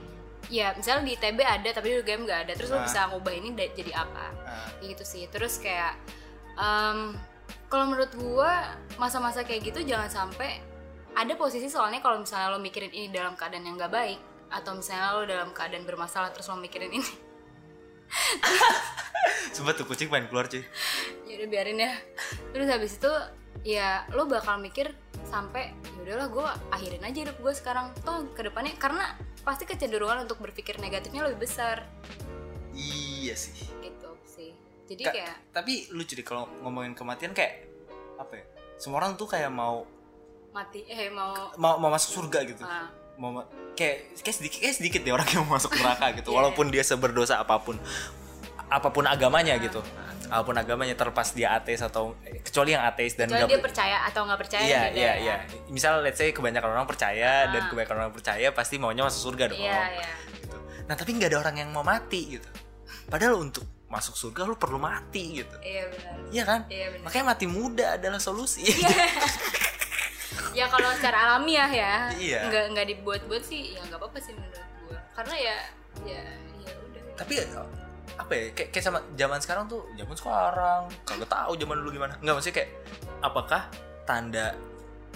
ya 0.52 0.76
misalnya 0.76 1.08
di 1.08 1.16
ITB 1.16 1.40
ada 1.40 1.70
tapi 1.72 1.88
di 1.90 2.04
UGM 2.04 2.28
nggak 2.28 2.40
ada 2.44 2.52
terus 2.52 2.68
lo 2.68 2.76
Ah. 2.76 2.84
bisa 2.84 3.08
ngubah 3.08 3.32
ini 3.32 3.48
jadi 3.56 3.96
apa 3.96 4.26
Ah, 4.44 4.68
gitu 4.84 5.08
sih 5.08 5.24
terus 5.26 5.56
kayak 5.56 5.96
em, 6.54 7.16
kalau 7.70 7.86
menurut 7.88 8.12
gua 8.18 8.76
masa-masa 8.98 9.46
kayak 9.46 9.72
gitu 9.72 9.86
jangan 9.86 10.10
sampai 10.10 10.60
ada 11.14 11.34
posisi 11.38 11.70
soalnya 11.70 12.02
kalau 12.02 12.22
misalnya 12.22 12.54
lo 12.54 12.60
mikirin 12.60 12.92
ini 12.92 13.14
dalam 13.14 13.38
keadaan 13.38 13.66
yang 13.66 13.78
nggak 13.78 13.94
baik 13.94 14.20
atau 14.50 14.74
misalnya 14.74 15.08
lo 15.16 15.24
dalam 15.30 15.50
keadaan 15.54 15.86
bermasalah 15.86 16.34
terus 16.34 16.50
lo 16.50 16.58
mikirin 16.58 16.90
ini 16.90 17.12
Sumpah 19.54 19.78
tuh 19.78 19.86
kucing 19.86 20.10
pengen 20.10 20.34
keluar 20.34 20.50
cuy. 20.50 20.66
ya 21.30 21.34
udah 21.38 21.48
biarin 21.50 21.78
ya 21.78 21.94
terus 22.50 22.68
habis 22.68 22.98
itu 22.98 23.12
ya 23.62 24.06
lo 24.18 24.26
bakal 24.26 24.58
mikir 24.58 24.98
sampai 25.30 25.70
ya 25.94 26.00
udahlah 26.10 26.28
gue 26.34 26.48
akhirin 26.74 27.06
aja 27.06 27.20
hidup 27.30 27.38
gue 27.38 27.54
sekarang 27.54 27.94
toh 28.02 28.26
ke 28.34 28.42
depannya 28.42 28.74
karena 28.82 29.14
pasti 29.46 29.70
kecenderungan 29.70 30.26
untuk 30.26 30.42
berpikir 30.42 30.82
negatifnya 30.82 31.30
lebih 31.30 31.46
besar 31.46 31.86
Iya 32.80 33.36
sih. 33.36 33.68
Gitu 34.90 34.98
jadi 34.98 35.04
Ka- 35.04 35.14
kayak 35.14 35.36
Tapi 35.52 35.74
lucu 35.92 36.14
deh 36.14 36.24
kalau 36.24 36.50
ngomongin 36.60 36.92
kematian 36.92 37.30
kayak 37.32 37.70
apa 38.18 38.34
ya? 38.34 38.44
Semua 38.76 39.00
orang 39.00 39.14
tuh 39.14 39.26
kayak 39.26 39.48
mau 39.48 39.86
mati 40.50 40.82
eh 40.84 41.08
mau 41.08 41.54
mau, 41.56 41.78
mau 41.78 41.90
masuk 41.90 42.10
surga 42.18 42.42
gitu. 42.44 42.64
ah, 42.64 42.90
mau 43.16 43.30
ma- 43.32 43.46
kayak 43.74 44.18
kayak 44.18 44.34
sedikit 44.36 44.60
kayak 44.60 44.76
sedikit 44.76 45.02
deh 45.02 45.12
orang 45.12 45.30
yang 45.32 45.44
mau 45.44 45.56
masuk 45.56 45.72
neraka 45.72 46.10
gitu 46.14 46.30
Iya. 46.30 46.36
walaupun 46.36 46.66
dia 46.68 46.82
seberdosa 46.82 47.38
apa 47.38 47.60
pun 47.60 47.78
apa 48.66 48.90
pun 48.90 49.04
agamanya 49.04 49.58
gitu 49.58 49.78
apa 50.26 50.42
pun 50.44 50.54
agamanya 50.54 50.94
terlepas 50.94 51.34
dia 51.34 51.54
ateis 51.54 51.82
atau 51.82 52.14
kecuali 52.42 52.74
yang 52.74 52.82
ateis 52.84 53.14
dan 53.14 53.26
kecuali 53.26 53.42
nggak- 53.44 53.52
dia 53.52 53.62
percaya 53.62 53.98
atau 54.06 54.22
nggak 54.24 54.40
percaya 54.40 54.64
iya 54.64 54.82
beda 54.84 54.94
iya 54.96 55.06
ya. 55.06 55.14
iya 55.18 55.36
misal 55.70 56.02
let's 56.02 56.18
say 56.18 56.30
kebanyakan 56.30 56.70
orang 56.72 56.86
percaya 56.86 57.46
Ah. 57.46 57.52
dan 57.52 57.62
kebanyakan 57.68 57.96
orang 58.00 58.14
percaya 58.14 58.48
pasti 58.50 58.76
maunya 58.76 59.02
masuk 59.02 59.22
surga 59.28 59.50
dong 59.50 59.58
iya 59.60 59.80
iya 59.96 60.12
gitu. 60.36 60.58
nah 60.86 60.94
tapi 60.94 61.14
nggak 61.14 61.30
ada 61.30 61.40
orang 61.40 61.56
yang 61.58 61.70
mau 61.70 61.82
mati 61.82 62.38
gitu 62.38 62.50
padahal 63.06 63.38
untuk 63.40 63.66
masuk 63.90 64.14
surga 64.14 64.46
lu 64.46 64.54
perlu 64.56 64.78
mati 64.78 65.42
gitu. 65.42 65.56
Iya 65.66 65.84
benar. 65.90 66.14
Iya 66.30 66.44
kan? 66.46 66.60
Iya 66.70 66.86
benar. 66.94 67.04
Makanya 67.10 67.26
mati 67.26 67.46
muda 67.50 67.86
adalah 67.98 68.22
solusi. 68.22 68.64
Ya 70.50 70.66
kalau 70.66 70.90
secara 70.98 71.18
alamiah 71.30 71.70
ya 71.70 71.94
Iya. 72.18 72.50
nggak 72.50 72.66
nggak 72.74 72.88
dibuat-buat 72.96 73.44
sih 73.46 73.78
ya 73.78 73.82
nggak 73.86 74.02
apa-apa 74.02 74.18
sih 74.18 74.34
menurut 74.34 74.58
gue 74.58 74.98
karena 75.14 75.36
ya 75.38 75.58
ya 76.10 76.22
ya 76.66 76.72
udah. 76.90 77.02
Tapi 77.22 77.34
apa 78.20 78.32
ya 78.36 78.46
kayak, 78.58 78.70
kayak 78.74 78.84
sama 78.86 79.00
zaman 79.14 79.40
sekarang 79.40 79.66
tuh 79.70 79.86
zaman 79.94 80.16
sekarang 80.18 80.82
kagak 81.06 81.30
tahu 81.30 81.54
zaman 81.54 81.76
dulu 81.86 81.90
gimana. 81.94 82.14
Nggak 82.20 82.34
maksudnya 82.34 82.56
kayak 82.66 82.72
apakah 83.22 83.62
tanda 84.10 84.58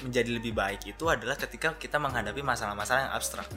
menjadi 0.05 0.29
lebih 0.37 0.53
baik 0.53 0.81
itu 0.85 1.03
adalah 1.09 1.33
ketika 1.37 1.73
kita 1.81 1.97
menghadapi 1.97 2.41
masalah-masalah 2.45 3.09
yang 3.09 3.13
abstrak? 3.17 3.47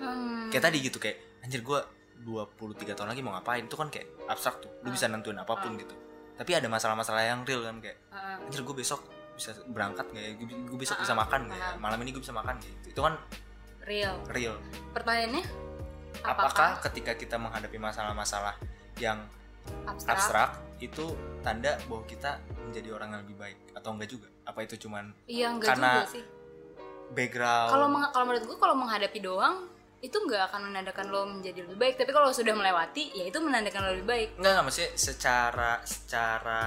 Hmm, 0.00 0.48
kayak 0.48 0.64
tadi 0.64 0.78
gitu 0.80 0.96
kayak 0.96 1.18
anjir 1.44 1.60
gue 1.60 1.80
23 2.22 2.94
tahun 2.94 3.08
lagi 3.10 3.20
mau 3.20 3.34
ngapain 3.34 3.66
itu 3.66 3.74
kan 3.74 3.90
kayak 3.90 4.06
abstrak 4.26 4.62
tuh. 4.62 4.70
Lu 4.82 4.90
bisa 4.90 5.06
nentuin 5.06 5.36
apa 5.36 5.52
pun 5.54 5.74
gitu. 5.74 5.94
Tapi 6.32 6.50
ada 6.54 6.66
masalah-masalah 6.66 7.22
yang 7.22 7.42
real 7.44 7.62
kan 7.62 7.78
kayak 7.78 7.98
ah, 8.08 8.40
anjir 8.40 8.62
gue 8.62 8.74
besok 8.74 9.04
bisa 9.32 9.52
berangkat 9.66 10.06
nggak 10.08 10.24
ya? 10.24 10.32
Gue 10.66 10.78
besok 10.78 10.96
Ah, 10.98 11.02
bisa 11.04 11.14
makan 11.14 11.40
ya? 11.46 11.54
Paham. 11.54 11.76
malam 11.78 11.98
ini 12.02 12.10
gue 12.10 12.22
bisa 12.22 12.32
makan 12.32 12.54
nggak 12.56 12.70
ya? 12.72 12.78
itu 12.88 13.00
kan 13.00 13.14
real. 13.82 14.14
real. 14.30 14.54
Pertanyaannya 14.92 15.44
apakah 16.22 16.78
ketika 16.80 17.12
kita 17.14 17.36
menghadapi 17.36 17.76
masalah-masalah 17.76 18.54
yang 18.96 19.18
abstrak, 19.86 20.14
abstrak 20.18 20.50
itu 20.78 21.14
tanda 21.40 21.78
bahwa 21.86 22.02
kita 22.04 22.38
menjadi 22.66 22.88
orang 22.94 23.08
yang 23.14 23.20
lebih 23.26 23.36
baik? 23.38 23.58
Atau 23.74 23.94
enggak 23.94 24.10
juga? 24.10 24.28
Apa 24.44 24.62
itu 24.62 24.74
cuman 24.78 25.10
iya 25.26 25.50
enggak 25.50 25.74
karena 25.74 25.90
juga 26.02 26.10
sih. 26.12 26.24
background? 27.10 27.70
Kalau 27.70 27.86
kalau 28.10 28.24
menurut 28.26 28.44
gue 28.46 28.56
kalau 28.58 28.74
menghadapi 28.76 29.18
doang 29.20 29.56
itu 30.02 30.16
nggak 30.18 30.50
akan 30.50 30.60
menandakan 30.68 31.06
lo 31.08 31.22
menjadi 31.30 31.62
lebih 31.62 31.78
baik 31.78 31.94
tapi 31.94 32.10
kalau 32.10 32.34
sudah 32.34 32.52
melewati 32.52 33.14
ya 33.14 33.30
itu 33.30 33.38
menandakan 33.38 33.80
lo 33.86 33.90
lebih 33.94 34.08
baik 34.10 34.28
enggak 34.34 34.50
enggak 34.50 34.64
maksudnya 34.66 34.90
secara 34.98 35.72
secara 35.86 36.60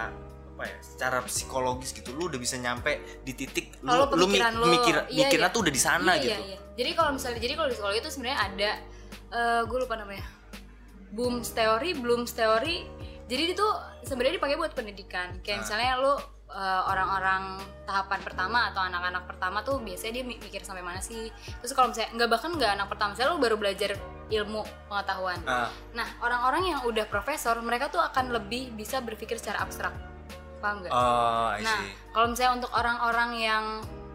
apa 0.56 0.64
ya 0.64 0.78
secara 0.80 1.20
psikologis 1.28 1.92
gitu 1.92 2.16
lu 2.16 2.32
udah 2.32 2.40
bisa 2.40 2.56
nyampe 2.56 2.96
di 3.28 3.36
titik 3.36 3.76
lu 3.84 3.92
Kalau 3.92 4.08
lu 4.16 4.26
mi- 4.32 4.40
lo, 4.40 4.66
mikir 4.72 4.96
iya, 5.12 5.28
mikirnya 5.28 5.52
iya. 5.52 5.56
tuh 5.56 5.62
udah 5.68 5.74
di 5.76 5.82
sana 5.84 6.12
iya, 6.16 6.24
gitu 6.24 6.32
iya, 6.32 6.40
iya. 6.48 6.58
jadi 6.80 6.90
kalau 6.96 7.12
misalnya 7.12 7.40
jadi 7.44 7.54
kalau 7.60 7.68
di 7.68 7.76
psikologi 7.76 8.00
itu 8.00 8.12
sebenarnya 8.16 8.40
ada 8.40 8.72
eh 9.36 9.62
gue 9.68 9.78
lupa 9.84 9.96
namanya 10.00 10.26
Bloom's 11.12 11.52
theory 11.52 11.92
Bloom's 11.92 12.32
theory 12.32 12.88
jadi 13.28 13.52
itu 13.52 13.68
sebenarnya 14.08 14.40
dipakai 14.40 14.56
buat 14.56 14.72
pendidikan 14.72 15.44
kayak 15.44 15.60
Ah. 15.60 15.62
misalnya 15.68 15.92
lo 16.00 16.14
eh, 16.56 16.82
orang-orang 16.88 17.60
tahapan 17.86 18.20
pertama 18.24 18.72
atau 18.72 18.82
anak-anak 18.82 19.28
pertama 19.28 19.60
tuh 19.62 19.78
biasanya 19.78 20.14
dia 20.18 20.26
mi- 20.26 20.40
mikir 20.40 20.64
sampai 20.64 20.82
mana 20.82 21.04
sih. 21.04 21.28
Terus 21.60 21.76
kalau 21.76 21.92
misalnya 21.92 22.16
nggak 22.16 22.30
bahkan 22.32 22.52
nggak 22.56 22.72
anak 22.80 22.88
pertama 22.88 23.10
misalnya 23.14 23.32
lo 23.36 23.40
baru 23.44 23.56
belajar 23.60 23.92
ilmu 24.26 24.62
pengetahuan. 24.90 25.38
Ah, 25.46 25.70
nah 25.94 26.08
orang-orang 26.24 26.64
yang 26.74 26.80
udah 26.88 27.06
profesor 27.06 27.60
mereka 27.62 27.92
tuh 27.92 28.02
akan 28.02 28.34
lebih 28.34 28.74
bisa 28.74 29.04
berpikir 29.04 29.38
secara 29.38 29.62
abstrak. 29.62 29.94
Paham 30.64 30.82
nggak? 30.82 30.92
Oh 30.96 31.54
I 31.54 31.62
Nah, 31.62 31.80
kalau 32.10 32.28
misalnya 32.32 32.54
untuk 32.64 32.72
orang-orang 32.74 33.30
yang 33.38 33.64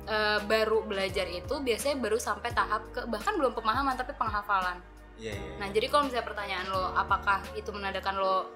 eh, 0.08 0.38
baru 0.42 0.82
belajar 0.82 1.28
itu 1.30 1.54
biasanya 1.62 2.00
baru 2.00 2.18
sampai 2.18 2.50
tahap 2.50 2.82
ke 2.90 3.06
bahkan 3.06 3.36
belum 3.38 3.54
pemahaman 3.54 3.94
tapi 3.94 4.16
penghafalan. 4.16 4.80
iya 5.20 5.36
iya. 5.36 5.52
Nah, 5.60 5.68
jadi 5.70 5.86
kalau 5.86 6.08
misalnya 6.08 6.26
pertanyaan 6.26 6.66
lo 6.72 6.90
apakah 6.96 7.44
itu 7.54 7.68
menandakan 7.70 8.16
lo 8.18 8.48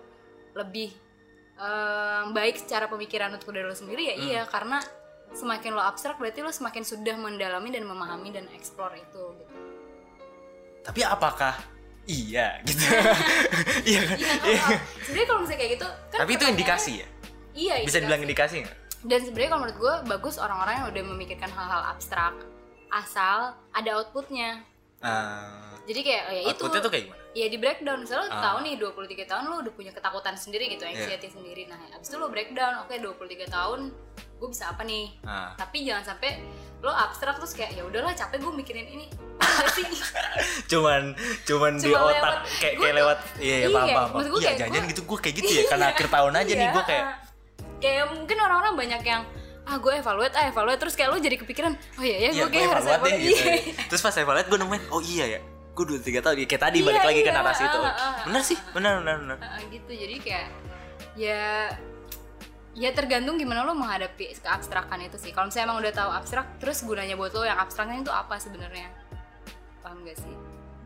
lebih 0.57 0.91
eh, 1.57 2.23
baik 2.29 2.59
secara 2.59 2.87
pemikiran 2.87 3.31
untuk 3.33 3.51
diri 3.51 3.63
lo 3.63 3.73
sendiri 3.73 4.03
ya 4.05 4.15
Hmm. 4.15 4.25
iya 4.25 4.43
karena 4.45 4.79
semakin 5.31 5.71
lo 5.73 5.83
abstrak 5.83 6.17
berarti 6.17 6.41
lo 6.41 6.51
semakin 6.51 6.83
sudah 6.83 7.17
mendalami 7.17 7.69
dan 7.69 7.83
memahami 7.83 8.31
dan 8.31 8.47
explore 8.53 8.95
itu 8.95 9.23
gitu. 9.35 9.55
tapi 10.81 11.01
apakah 11.03 11.59
iya 12.05 12.61
gitu? 12.63 12.79
Iya. 13.85 14.01
Kan? 14.05 14.19
Iya, 14.45 14.63
sebenarnya 15.03 15.27
kalau 15.27 15.41
misalnya 15.41 15.59
kayak 15.59 15.73
gitu 15.75 15.89
kan 16.09 16.19
tapi 16.21 16.33
itu 16.35 16.45
indikasi 16.47 16.93
ya? 17.01 17.09
Iya, 17.55 17.75
bisa 17.83 17.99
dibilang 17.99 18.23
indikasi. 18.23 18.55
nggak? 18.63 18.77
Dan 19.05 19.21
sebenarnya 19.23 19.51
kalau 19.51 19.61
menurut 19.63 19.79
gue 19.79 19.95
bagus 20.09 20.35
orang-orang 20.37 20.75
yang 20.81 20.87
udah 20.91 21.03
memikirkan 21.07 21.49
hal-hal 21.49 21.83
abstrak 21.89 22.35
asal 22.91 23.39
ada 23.71 23.91
outputnya. 23.95 24.63
Ah, 25.01 25.77
jadi 25.85 26.01
kayak 26.01 26.23
oh 26.25 26.33
ya 26.33 26.41
itu. 26.43 26.49
Outputnya 26.53 26.81
tuh 26.81 26.91
kayak 26.91 27.05
gimana 27.09 27.24
ya 27.35 27.47
di 27.47 27.57
breakdown. 27.57 28.01
Misalnya 28.01 28.25
lo 28.25 28.33
Ah. 28.33 28.43
tahu 28.45 28.59
nih 28.63 28.75
23 28.77 28.95
tahun 29.25 29.45
lo 29.45 29.57
udah 29.61 29.73
punya 29.73 29.91
ketakutan 29.91 30.35
sendiri 30.35 30.67
gitu 30.69 30.83
anxiety 30.83 31.29
sendiri. 31.29 31.67
Nah 31.67 31.79
abis 31.93 32.07
itu 32.07 32.17
lo 32.17 32.27
breakdown 32.27 32.81
oke 32.81 32.95
23 32.95 33.19
tahun 33.47 33.91
gue 34.35 34.49
bisa 34.49 34.69
apa 34.69 34.83
nih? 34.83 35.15
Ah. 35.23 35.53
tapi 35.55 35.83
jangan 35.83 36.05
sampai 36.07 36.43
lo 36.79 36.91
abstrak 36.91 37.35
terus 37.35 37.53
kayak 37.53 37.73
ya 37.73 37.83
udahlah 37.83 38.13
capek 38.13 38.39
gue 38.39 38.53
mikirin 38.55 38.87
ini. 38.89 39.07
Apa 39.37 39.67
sih. 39.75 39.87
Cuman 40.67 41.13
cuman 41.43 41.73
di 41.77 41.91
otak 41.91 42.15
lewat- 42.15 42.45
kayak 42.59 42.75
kayak 42.79 42.95
lewat 42.95 43.19
iya 43.37 43.57
iya 43.57 43.57
iya, 43.63 43.69
paham 43.71 43.89
paham. 43.91 44.09
maksud 44.13 44.31
gua 44.31 44.39
iya 44.39 44.49
kayak 44.51 44.71
jangan 44.71 44.87
gitu 44.89 45.03
gue 45.03 45.19
kayak 45.19 45.35
gitu 45.37 45.51
ya 45.51 45.63
karena 45.67 45.87
akhir 45.91 46.07
tahun 46.09 46.33
aja 46.35 46.53
nih 46.53 46.61
Iya, 46.61 46.71
gue 46.71 46.85
kayak 46.85 47.05
kayak 47.81 48.05
mungkin 48.11 48.37
orang-orang 48.39 48.75
banyak 48.77 49.03
yang 49.03 49.23
ah 49.65 49.77
gue 49.77 49.93
evaluate 49.95 50.35
ah 50.35 50.45
evaluate. 50.47 50.77
Terus 50.79 50.95
kayak 50.95 51.09
lo 51.09 51.19
jadi 51.19 51.37
kepikiran 51.37 51.73
oh 51.73 52.05
iya 52.05 52.17
ya 52.19 52.31
Iya, 52.31 52.43
gue 52.43 52.51
kayak 52.51 52.69
harus 52.71 52.85
evaluate 52.87 53.05
deh, 53.07 53.17
gitu. 53.19 53.45
Iya. 53.45 53.55
Terus 53.89 54.03
pas 54.03 54.15
evaluate 54.15 54.47
gue 54.47 54.59
nemuin, 54.59 54.83
oh 54.91 55.01
iya 55.03 55.25
ya, 55.27 55.41
gue 55.75 55.85
dua 55.91 55.99
tiga 55.99 56.23
tahun, 56.23 56.47
kayak 56.47 56.63
tadi 56.71 56.79
Iya, 56.81 56.87
balik 56.87 57.03
lagi 57.03 57.21
ke 57.21 57.31
iya, 57.31 57.35
narasi 57.35 57.63
itu. 57.67 57.81
ah, 57.83 57.91
ah, 57.91 58.15
Bener 58.31 58.43
sih, 58.47 58.59
bener 58.71 59.03
bener 59.03 59.17
bener. 59.27 59.37
Heeh, 59.43 59.61
gitu. 59.75 59.91
Jadi 59.91 60.17
kayak 60.23 60.47
ya 61.19 61.43
ya 62.75 62.91
tergantung 62.95 63.39
gimana 63.39 63.67
lo 63.67 63.75
menghadapi 63.75 64.39
keabstrakan 64.39 65.03
itu 65.03 65.19
sih. 65.19 65.35
Kalau 65.35 65.51
misalnya 65.51 65.67
emang 65.75 65.79
udah 65.83 65.93
tahu 65.95 66.11
abstrak 66.15 66.47
terus 66.63 66.83
gunanya 66.87 67.19
buat 67.19 67.35
lo 67.35 67.43
yang 67.43 67.59
abstraknya 67.59 68.07
itu 68.07 68.13
apa 68.15 68.39
sebenarnya? 68.39 68.91
Paham 69.83 70.07
gak 70.07 70.17
sih 70.17 70.35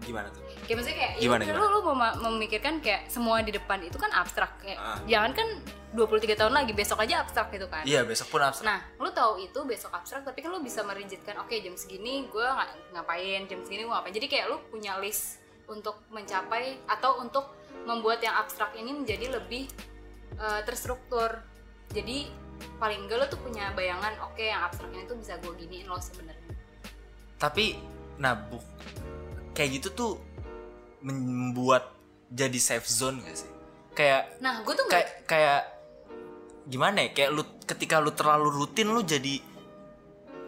Gimana 0.01 0.29
tuh? 0.29 0.41
kayak 0.61 0.77
misalnya 0.77 0.99
kayak 0.99 1.13
ya 1.13 1.21
Gimana, 1.21 1.41
udah, 1.41 1.49
gimana? 1.49 1.65
lo 1.65 1.69
lo 1.71 1.81
mema- 1.87 2.17
memikirkan 2.23 2.75
kayak 2.79 3.03
semua 3.07 3.41
di 3.41 3.51
depan 3.51 3.81
itu 3.81 3.97
kan 3.97 4.11
abstrak 4.11 4.61
kayak 4.61 4.77
Ah. 4.77 5.01
jangan 5.05 5.33
kan 5.33 5.49
23 5.91 6.35
tahun 6.35 6.53
lagi 6.53 6.73
besok 6.73 7.01
aja 7.01 7.21
abstrak 7.21 7.49
gitu 7.49 7.67
kan 7.67 7.83
iya 7.83 8.05
besok 8.05 8.29
pun 8.29 8.41
abstrak 8.41 8.69
Nah, 8.69 8.79
lu 8.97 9.09
tahu 9.11 9.39
itu 9.39 9.59
besok 9.65 9.89
abstrak, 9.91 10.23
tapi 10.23 10.39
kan 10.39 10.51
lu 10.51 10.61
bisa 10.61 10.83
merigidkan, 10.83 11.39
oke 11.39 11.55
jam 11.55 11.73
segini 11.73 12.27
gue 12.27 12.45
ngapain, 12.91 13.41
jam 13.45 13.61
segini 13.61 13.83
gue 13.83 13.91
ngapain. 13.91 14.13
Jadi 14.13 14.27
kayak 14.27 14.47
lu 14.47 14.61
punya 14.67 14.97
list 14.99 15.41
untuk 15.67 16.05
mencapai 16.09 16.85
atau 16.87 17.17
untuk 17.19 17.49
membuat 17.83 18.21
yang 18.21 18.37
abstrak 18.37 18.73
ini 18.75 18.93
menjadi 18.93 19.33
lebih 19.33 19.67
eh, 20.35 20.61
terstruktur. 20.63 21.41
Jadi 21.89 22.29
paling 22.77 23.01
enggak 23.03 23.19
lu 23.19 23.27
tuh 23.29 23.41
punya 23.41 23.73
bayangan, 23.73 24.13
oke 24.23 24.39
yang 24.39 24.61
abstrak 24.63 24.91
ini 24.91 25.03
tuh 25.05 25.17
bisa 25.17 25.35
gue 25.39 25.53
giniin 25.57 25.87
lo 25.87 25.97
sebenarnya. 25.97 26.53
tapi 27.37 27.79
nah 28.17 28.35
bu 28.35 28.59
kayak 29.59 29.83
gitu 29.83 29.89
tuh 29.91 30.13
membuat 31.03 31.91
jadi 32.31 32.59
safe 32.59 32.87
zone 32.87 33.19
gak 33.27 33.35
sih? 33.35 33.51
Kayak 33.99 34.39
Nah, 34.39 34.63
gue 34.63 34.75
tuh 34.79 34.87
kayak 34.87 35.27
kayak 35.27 35.63
gimana 36.71 37.03
ya? 37.03 37.11
Kayak 37.11 37.31
lu 37.35 37.43
ketika 37.67 37.99
lu 37.99 38.15
terlalu 38.15 38.55
rutin 38.55 38.95
lu 38.95 39.03
jadi 39.03 39.43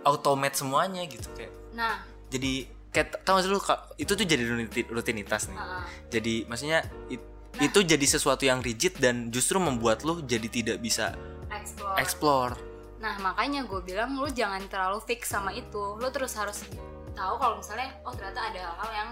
automate 0.07 0.55
semuanya 0.55 1.03
gitu 1.11 1.27
kayak. 1.35 1.51
Nah, 1.75 2.07
jadi 2.31 2.71
kayak 2.91 3.23
tau 3.23 3.39
gak 3.39 3.45
sih 3.45 3.51
lu 3.51 3.61
itu 3.99 4.13
tuh 4.15 4.27
jadi 4.27 4.43
ruti- 4.47 4.87
rutinitas 4.87 5.51
nih. 5.51 5.59
Uh, 5.59 5.83
jadi 6.09 6.35
maksudnya 6.47 6.81
it- 7.11 7.27
itu 7.59 7.83
jadi 7.83 8.07
sesuatu 8.07 8.47
yang 8.47 8.63
rigid 8.63 8.95
dan 9.03 9.29
justru 9.29 9.59
membuat 9.59 10.07
lu 10.07 10.23
jadi 10.23 10.47
tidak 10.47 10.79
bisa 10.79 11.19
explore. 11.51 11.97
explore. 11.99 12.55
Nah 13.03 13.19
makanya 13.19 13.67
gue 13.67 13.81
bilang 13.83 14.15
lu 14.15 14.31
jangan 14.31 14.63
terlalu 14.71 15.03
fix 15.03 15.27
sama 15.29 15.51
itu. 15.51 15.99
Lu 15.99 16.09
terus 16.15 16.37
harus 16.39 16.63
tahu 17.17 17.35
kalau 17.39 17.55
misalnya 17.59 17.91
oh 18.07 18.15
ternyata 18.15 18.41
ada 18.53 18.61
hal-hal 18.71 18.91
yang 18.93 19.11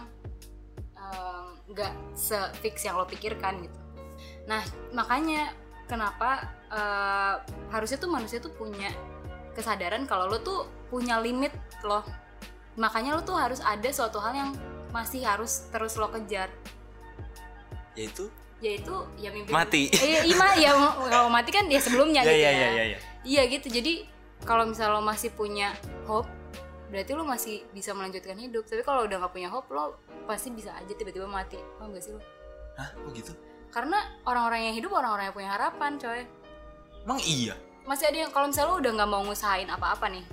nggak 1.69 1.93
se-fix 2.17 2.85
yang 2.89 2.97
lo 2.97 3.05
pikirkan 3.05 3.61
gitu. 3.61 3.79
Nah 4.49 4.65
makanya 4.97 5.53
kenapa 5.85 6.49
eh, 6.73 7.35
harusnya 7.73 8.01
tuh 8.01 8.11
manusia 8.11 8.41
tuh 8.41 8.53
punya 8.57 8.89
kesadaran 9.53 10.09
kalau 10.09 10.29
lo 10.33 10.41
tuh 10.41 10.65
punya 10.89 11.21
limit 11.21 11.53
loh. 11.85 12.05
Makanya 12.81 13.21
lo 13.21 13.23
tuh 13.23 13.37
harus 13.37 13.61
ada 13.61 13.89
suatu 13.93 14.17
hal 14.23 14.33
yang 14.33 14.51
masih 14.95 15.25
harus 15.29 15.69
terus 15.69 16.01
lo 16.01 16.09
kejar. 16.09 16.49
Yaitu? 17.93 18.33
Yaitu 18.65 18.95
ya 19.21 19.29
mimpi 19.31 19.53
Mati. 19.53 19.93
iya 20.09 20.25
ima 20.25 20.57
ya 20.57 20.73
kalau 21.11 21.29
mati 21.31 21.51
kan 21.53 21.69
ya 21.69 21.79
sebelumnya 21.79 22.25
ya 22.25 22.33
gitu 22.33 22.43
ya 22.43 22.51
ya 22.51 22.59
ya 22.59 22.69
ya 22.73 22.85
ya 22.97 22.99
Iya 23.29 23.43
gitu. 23.51 23.69
Jadi 23.69 24.09
kalau 24.47 24.65
misal 24.65 24.95
lo 24.95 25.03
masih 25.05 25.35
punya 25.35 25.75
hope, 26.09 26.31
berarti 26.89 27.13
lo 27.13 27.23
masih 27.23 27.65
bisa 27.71 27.93
melanjutkan 27.93 28.35
hidup. 28.35 28.65
Tapi 28.65 28.81
kalau 28.81 29.05
udah 29.05 29.17
nggak 29.19 29.33
punya 29.33 29.49
hope, 29.49 29.69
lo 29.71 30.01
pasti 30.25 30.49
bisa 30.49 30.73
aja 30.73 30.89
tiba-tiba 30.89 31.25
mati. 31.25 31.57
Paham 31.77 31.93
gak 31.93 32.03
sih 32.03 32.13
lo? 32.13 32.21
Hah, 32.75 32.89
kok 32.91 33.11
gitu 33.13 33.33
Karena 33.69 33.99
orang-orang 34.23 34.71
yang 34.71 34.75
hidup 34.75 34.93
orang-orang 34.93 35.29
yang 35.29 35.37
punya 35.37 35.51
harapan, 35.53 35.99
coy. 35.99 36.23
emang 37.03 37.21
iya 37.21 37.55
Masih 37.83 38.05
ada 38.07 38.19
yang 38.21 38.31
kalau 38.31 38.47
misal 38.47 38.65
lo 38.67 38.75
udah 38.79 38.93
nggak 38.93 39.09
mau 39.09 39.25
ngusahain 39.25 39.65
apa-apa 39.67 40.09
nih, 40.09 40.25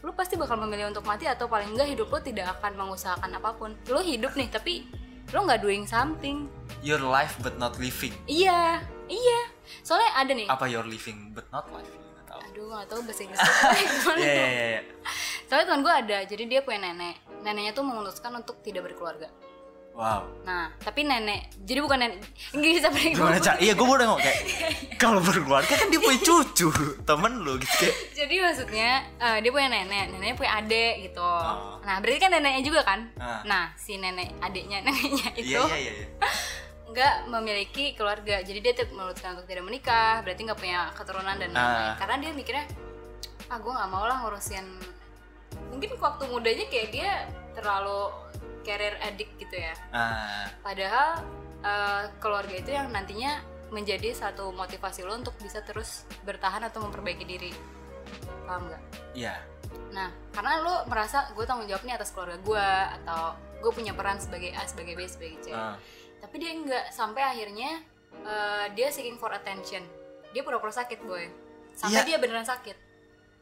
lo 0.00 0.10
pasti 0.12 0.34
bakal 0.34 0.54
memilih 0.56 0.86
untuk 0.86 1.02
mati 1.02 1.26
atau 1.26 1.46
paling 1.46 1.74
enggak 1.74 1.90
hidup 1.90 2.06
lo 2.06 2.18
tidak 2.18 2.58
akan 2.58 2.74
mengusahakan 2.76 3.30
apa 3.32 3.50
pun. 3.54 3.74
Lo 3.86 3.98
hidup 3.98 4.34
nih, 4.34 4.46
tapi 4.48 4.86
lo 5.30 5.42
nggak 5.42 5.60
doing 5.60 5.82
something. 5.84 6.46
your 6.80 6.98
life 6.98 7.34
but 7.40 7.54
not 7.56 7.74
living 7.76 8.14
Iya, 8.26 8.78
iya. 9.06 9.40
Soalnya 9.82 10.10
ada 10.14 10.30
nih. 10.30 10.46
apa 10.46 10.66
your 10.66 10.86
living 10.86 11.34
but 11.34 11.46
not 11.50 11.66
life 11.70 11.86
Aduh, 12.52 12.68
tahu 12.84 13.00
bahasa 13.00 13.24
Inggris. 13.24 13.40
Gimana 13.96 14.18
ya 14.20 14.28
ya 14.28 14.80
dong? 14.84 14.96
Ya 15.46 15.50
ya 15.50 15.50
Soalnya 15.54 15.66
teman 15.70 15.80
gue 15.86 15.94
ada, 15.94 16.18
jadi 16.26 16.42
dia 16.50 16.60
punya 16.66 16.90
nenek. 16.90 17.16
Neneknya 17.46 17.72
tuh 17.72 17.86
memutuskan 17.86 18.34
untuk 18.34 18.58
tidak 18.66 18.90
berkeluarga. 18.90 19.30
wow 19.94 20.26
Nah, 20.44 20.74
tapi 20.82 21.06
nenek, 21.06 21.54
jadi 21.64 21.80
bukan 21.80 21.98
nenek, 22.02 22.20
nggak 22.52 22.72
bisa 22.76 22.88
pergi 22.92 23.16
gimana 23.16 23.40
cak 23.40 23.56
iya 23.64 23.72
gue 23.72 23.86
udah 23.86 24.06
ngomong 24.12 24.20
kayak 24.20 24.40
kalau 25.00 25.24
berkeluarga 25.24 25.72
kan 25.72 25.88
dia 25.88 26.00
punya 26.02 26.20
cucu 26.20 26.68
temen 27.08 27.32
lu 27.40 27.56
gitu 27.56 27.74
kayak 27.80 27.96
Jadi 28.12 28.34
maksudnya 28.44 28.90
eh, 29.16 29.38
dia 29.40 29.50
punya 29.54 29.68
nenek, 29.72 30.12
neneknya 30.12 30.36
punya 30.36 30.52
adik 30.60 30.94
gitu. 31.08 31.24
Oh. 31.24 31.80
Nah, 31.80 31.96
berarti 32.02 32.18
kan 32.20 32.30
neneknya 32.34 32.62
juga 32.66 32.80
kan? 32.84 33.00
Ah. 33.16 33.40
Nah, 33.48 33.72
si 33.78 33.96
nenek 33.96 34.36
adiknya 34.42 34.82
neneknya 34.86 35.32
itu 35.38 35.56
iya 35.56 35.64
iya 35.64 35.78
iya 35.80 35.92
iya. 35.96 36.06
nggak 36.92 37.14
memiliki 37.32 37.96
keluarga. 37.96 38.44
Jadi 38.44 38.58
dia 38.60 38.72
tetap 38.76 38.92
memutuskan 38.92 39.38
untuk 39.38 39.48
tidak 39.48 39.64
menikah, 39.64 40.20
berarti 40.26 40.40
nggak 40.44 40.60
punya 40.60 40.80
keturunan 40.92 41.36
dan 41.40 41.50
lain-lain. 41.56 41.88
Ah. 41.92 41.96
Karena 41.96 42.16
dia 42.20 42.30
mikirnya, 42.36 42.64
ah 43.48 43.56
gue 43.56 43.72
nggak 43.72 43.88
mau 43.88 44.04
lah 44.04 44.20
ngurusin. 44.24 44.95
Mungkin 45.70 45.98
waktu 46.00 46.24
mudanya 46.30 46.64
kayak 46.72 46.88
dia 46.92 47.12
terlalu 47.52 48.12
career 48.62 48.96
addict 49.00 49.32
gitu 49.38 49.56
ya. 49.56 49.74
ah 49.92 50.46
Padahal 50.60 51.22
eh, 51.62 52.04
keluarga 52.18 52.54
itu 52.56 52.70
yang 52.72 52.90
nantinya 52.90 53.40
menjadi 53.70 54.14
satu 54.14 54.54
motivasi 54.54 55.02
lo 55.02 55.18
untuk 55.18 55.34
bisa 55.42 55.58
terus 55.62 56.06
bertahan 56.22 56.62
atau 56.66 56.82
memperbaiki 56.86 57.24
diri. 57.26 57.52
Paham 58.46 58.70
nggak? 58.70 58.82
iya 59.12 59.42
Nah, 59.90 60.12
karena 60.30 60.62
lo 60.62 60.74
merasa 60.86 61.26
gue 61.34 61.42
tanggung 61.48 61.66
jawab 61.66 61.82
nih 61.82 61.96
atas 61.98 62.12
keluarga 62.14 62.38
gue 62.38 62.68
atau 63.02 63.34
gue 63.64 63.72
punya 63.72 63.96
peran 63.96 64.20
sebagai 64.20 64.52
A, 64.54 64.62
sebagai 64.68 64.94
B, 64.94 65.08
sebagai 65.08 65.40
C. 65.42 65.50
Ah. 65.50 65.74
Tapi 66.22 66.36
dia 66.38 66.52
nggak 66.54 66.92
sampai 66.94 67.22
akhirnya 67.24 67.80
eh, 68.22 68.66
dia 68.76 68.88
seeking 68.92 69.18
for 69.18 69.32
attention. 69.34 69.82
Dia 70.30 70.44
pura-pura 70.46 70.70
sakit 70.70 71.00
boy. 71.02 71.26
Sampai 71.74 72.04
Iya. 72.04 72.08
dia 72.14 72.16
beneran 72.22 72.46
sakit. 72.46 72.76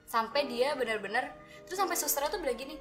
Sampai 0.09 0.47
dia 0.49 0.73
bener-bener 0.79 1.33
terus 1.65 1.79
sampai 1.81 1.97
susternya 1.97 2.31
tuh 2.31 2.41
bilang 2.41 2.59
gini, 2.59 2.77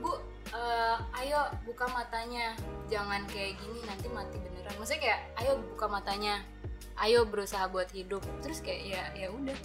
bu, 0.00 0.16
eh, 0.52 0.96
ayo 1.24 1.48
buka 1.64 1.88
matanya, 1.92 2.56
jangan 2.90 3.24
kayak 3.30 3.56
gini 3.60 3.78
nanti 3.84 4.06
mati 4.12 4.36
beneran. 4.40 4.74
Maksudnya 4.80 5.00
kayak, 5.00 5.20
ayo 5.44 5.52
buka 5.74 5.86
matanya, 5.88 6.34
ayo 7.00 7.28
berusaha 7.28 7.68
buat 7.68 7.88
hidup. 7.92 8.22
Terus 8.40 8.60
kayak 8.64 8.82
ya 8.84 9.02
ya 9.16 9.28
udah. 9.32 9.56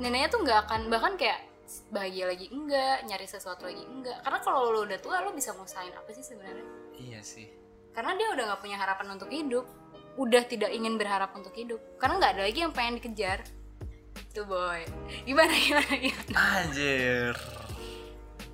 Neneknya 0.00 0.28
tuh 0.30 0.42
nggak 0.42 0.58
akan 0.68 0.90
bahkan 0.90 1.14
kayak 1.14 1.40
bahagia 1.94 2.28
lagi 2.28 2.50
enggak, 2.52 3.06
nyari 3.08 3.26
sesuatu 3.26 3.66
lagi 3.66 3.82
enggak. 3.86 4.20
Karena 4.20 4.38
kalau 4.42 4.74
lo 4.74 4.80
udah 4.84 4.98
tua 5.00 5.22
lo 5.22 5.32
bisa 5.32 5.54
ngusahain 5.54 5.94
apa 5.94 6.10
sih 6.12 6.22
sebenarnya? 6.26 6.84
iya 6.98 7.20
sih 7.22 7.46
karena 7.94 8.14
dia 8.18 8.28
udah 8.34 8.44
nggak 8.52 8.60
punya 8.62 8.76
harapan 8.78 9.06
untuk 9.14 9.30
hidup 9.30 9.66
udah 10.14 10.42
tidak 10.46 10.70
ingin 10.70 10.94
berharap 10.94 11.34
untuk 11.34 11.54
hidup 11.54 11.80
karena 11.98 12.22
nggak 12.22 12.32
ada 12.38 12.42
lagi 12.46 12.58
yang 12.62 12.74
pengen 12.74 13.02
dikejar 13.02 13.42
itu 14.14 14.42
boy 14.46 14.82
gimana 15.26 15.54
gimana 15.54 15.94
gimana 15.98 16.38
anjir 16.62 17.34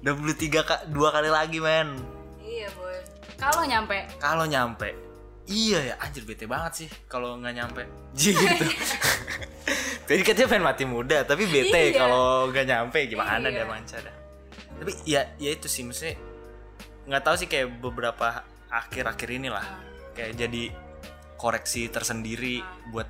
23 0.00 0.64
kak 0.64 0.80
dua 0.88 1.12
kali 1.12 1.28
lagi 1.28 1.58
men. 1.60 2.00
Iya 2.40 2.68
boy. 2.72 2.96
Kalau 3.36 3.62
nyampe. 3.64 3.96
Kalau 4.16 4.44
nyampe. 4.44 4.90
Iya 5.44 5.92
ya 5.92 5.94
anjir 5.98 6.22
bete 6.24 6.46
banget 6.46 6.72
sih 6.84 6.88
kalau 7.04 7.36
nggak 7.36 7.54
nyampe. 7.54 7.82
Gitu. 8.16 8.64
Jadi 10.10 10.20
katanya 10.26 10.48
pengen 10.50 10.66
mati 10.66 10.84
muda 10.88 11.22
tapi 11.22 11.44
bete 11.46 11.92
Iya. 11.92 12.00
kalau 12.00 12.48
nggak 12.48 12.66
nyampe. 12.66 12.98
Gimana 13.06 13.44
Iya. 13.44 13.62
deh 13.62 13.66
manca 13.68 13.96
dah. 14.00 14.16
Tapi 14.80 14.92
ya 15.04 15.22
ya 15.36 15.50
itu 15.52 15.68
sih 15.68 15.84
maksudnya 15.84 16.16
nggak 17.04 17.22
tahu 17.24 17.34
sih 17.36 17.48
kayak 17.50 17.68
beberapa 17.80 18.42
akhir-akhir 18.72 19.28
inilah. 19.28 19.66
Kayak 20.16 20.32
jadi 20.38 20.64
koreksi 21.36 21.88
tersendiri 21.88 22.64
buat 22.88 23.08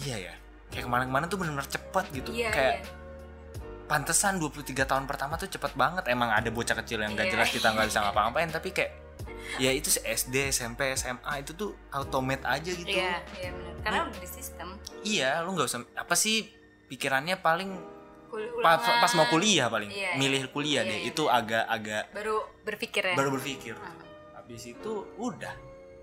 iya 0.00 0.32
ya. 0.32 0.34
Kayak 0.72 0.84
ke 0.84 0.90
mana-kemana 0.90 1.24
tuh 1.28 1.38
benar-benar 1.40 1.68
cepat 1.68 2.08
gitu. 2.12 2.32
Iya 2.32 2.50
kayak 2.50 2.76
iya 2.80 3.04
pantesan 3.86 4.36
23 4.36 4.62
tahun 4.82 5.04
pertama 5.04 5.34
tuh 5.34 5.46
cepet 5.46 5.72
banget. 5.74 6.04
Emang 6.06 6.28
ada 6.28 6.46
bocah 6.48 6.74
kecil 6.76 7.00
yang 7.00 7.14
gak 7.14 7.26
Iya. 7.26 7.32
jelas 7.32 7.48
kita 7.50 7.68
nggak 7.70 7.86
bisa 7.86 8.00
ngapa-ngapain 8.02 8.50
tapi 8.50 8.70
kayak 8.70 8.92
ya 9.56 9.70
itu 9.70 9.88
sih 9.88 10.02
SD 10.02 10.50
SMP 10.50 10.90
SMA 10.92 11.32
itu 11.38 11.54
tuh 11.54 11.70
automate 11.90 12.42
aja 12.42 12.66
gitu. 12.68 12.84
Iya 12.84 13.22
iya 13.36 13.50
benar 13.50 13.72
karena 13.80 14.00
udah 14.04 14.18
di 14.18 14.28
sistem. 14.28 14.68
iya 15.00 15.38
lu 15.40 15.54
nggak 15.54 15.66
usah 15.66 15.80
apa 15.94 16.14
sih 16.14 16.50
pikirannya 16.86 17.38
paling 17.38 17.70
pas, 18.58 18.82
pas 18.82 19.12
mau 19.14 19.24
kuliah 19.26 19.70
paling 19.70 19.86
Iya, 19.88 20.12
iya. 20.12 20.18
milih 20.18 20.50
kuliah 20.50 20.82
Iya, 20.82 20.90
deh 20.90 20.98
iya, 20.98 21.08
itu 21.08 21.22
agak-agak 21.24 22.04
baru 22.10 22.36
berpikir 22.62 23.02
ya. 23.06 23.14
Baru 23.14 23.30
berpikir. 23.32 23.74
Ah. 23.76 23.94
habis 24.36 24.62
itu 24.64 24.92
udah 25.16 25.54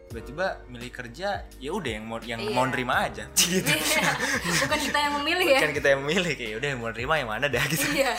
tiba-tiba 0.08 0.62
milih 0.70 0.92
kerja 0.94 1.30
ya 1.58 1.72
udah 1.74 1.92
yang 1.98 2.06
mau 2.06 2.20
yang 2.22 2.38
Iya. 2.38 2.54
mau 2.54 2.66
nerima 2.68 3.08
aja. 3.08 3.26
Gitu. 3.40 3.66
Iya. 3.66 4.10
bukan 4.64 4.80
kita 4.80 4.98
yang 5.00 5.14
memilih 5.22 5.48
ya. 5.48 5.60
Kan 5.64 5.74
kita 5.74 5.88
yang 5.94 6.02
memilih 6.06 6.34
kayak 6.36 6.54
udah 6.62 6.70
yang 6.70 6.80
mau 6.80 6.90
nerima 6.92 7.14
yang 7.18 7.30
mana 7.30 7.46
dah 7.50 7.64
gitu. 7.66 7.86
Iya. 7.92 8.14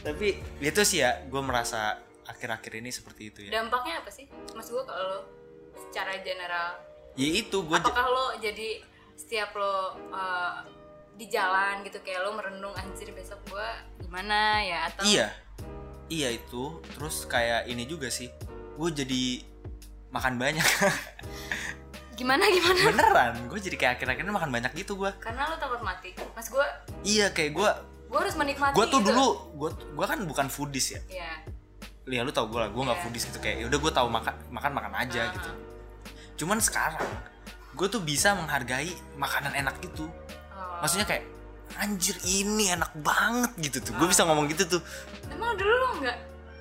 Tapi 0.00 0.28
itu 0.60 0.80
sih 0.82 1.04
ya 1.04 1.20
gue 1.24 1.42
merasa 1.42 2.00
akhir-akhir 2.24 2.72
ini 2.80 2.88
seperti 2.88 3.22
itu 3.28 3.38
ya. 3.48 3.60
Dampaknya 3.60 4.00
apa 4.00 4.08
sih? 4.08 4.24
Mas 4.56 4.68
gue 4.68 4.80
kalau 4.82 5.28
secara 5.76 6.16
general. 6.20 6.80
Ya 7.18 7.28
itu 7.28 7.56
gue 7.60 7.76
apakah 7.76 8.06
lo 8.08 8.26
jadi 8.40 8.80
setiap 9.12 9.52
lo 9.52 9.68
uh, 10.08 10.64
di 11.12 11.28
jalan 11.28 11.84
gitu 11.84 12.00
kayak 12.00 12.24
lo 12.24 12.32
merenung 12.32 12.72
anjir 12.72 13.12
besok 13.12 13.36
gua 13.52 13.76
gimana 14.00 14.64
ya? 14.64 14.88
Atau 14.88 15.04
iya. 15.04 15.28
Iya 16.08 16.28
itu. 16.32 16.80
Terus 16.96 17.28
kayak 17.28 17.68
ini 17.68 17.84
juga 17.84 18.08
sih 18.08 18.32
gue 18.80 18.88
jadi 18.96 19.44
makan 20.10 20.36
banyak. 20.36 20.62
Gimana 22.18 22.44
gimana? 22.46 22.80
Beneran 22.84 23.32
gue 23.48 23.58
jadi 23.58 23.76
kayak 23.76 23.92
akhir-akhir 23.96 24.22
ini 24.22 24.32
makan 24.32 24.50
banyak 24.52 24.72
gitu 24.76 24.92
gue 24.94 25.08
karena 25.16 25.48
lo 25.48 25.56
takut 25.56 25.80
mati. 25.80 26.12
Mas 26.36 26.52
gua 26.52 26.66
iya 27.00 27.32
kayak 27.32 27.56
gue 27.56 27.70
gua 28.12 28.18
harus 28.20 28.36
menikmati 28.36 28.76
gue 28.76 28.84
tuh 28.86 29.00
gitu. 29.00 29.08
dulu 29.08 29.26
gue 29.56 29.70
gue 29.96 30.06
kan 30.06 30.18
bukan 30.24 30.46
foodies 30.46 30.86
ya. 30.92 31.00
Ya 31.08 31.32
ya 32.10 32.20
lu 32.20 32.28
tau 32.28 32.50
gue 32.50 32.58
lah 32.58 32.68
gue 32.68 32.76
nggak 32.76 32.98
Iya. 32.98 33.04
foodies 33.06 33.24
gitu 33.24 33.38
kayak 33.38 33.70
udah 33.70 33.78
gue 33.78 33.92
tahu 33.94 34.08
makan 34.10 34.34
makan 34.50 34.72
makan 34.74 34.92
aja 34.98 35.20
Ah. 35.22 35.32
gitu. 35.32 35.50
cuman 36.36 36.58
sekarang 36.58 37.04
gue 37.70 37.86
tuh 37.86 38.00
bisa 38.00 38.34
menghargai 38.34 38.90
makanan 39.14 39.52
enak 39.54 39.78
itu 39.80 40.04
Oh. 40.50 40.80
maksudnya 40.82 41.06
kayak 41.06 41.24
anjir 41.78 42.18
ini 42.26 42.74
enak 42.74 42.90
banget 42.98 43.52
gitu 43.62 43.78
tuh. 43.78 43.92
Gue 43.94 44.10
bisa 44.10 44.26
ngomong 44.26 44.50
gitu 44.50 44.66
tuh. 44.66 44.82
Emang 45.30 45.54
dulu 45.54 45.70
lo 45.70 45.88
nggak? 46.02 46.16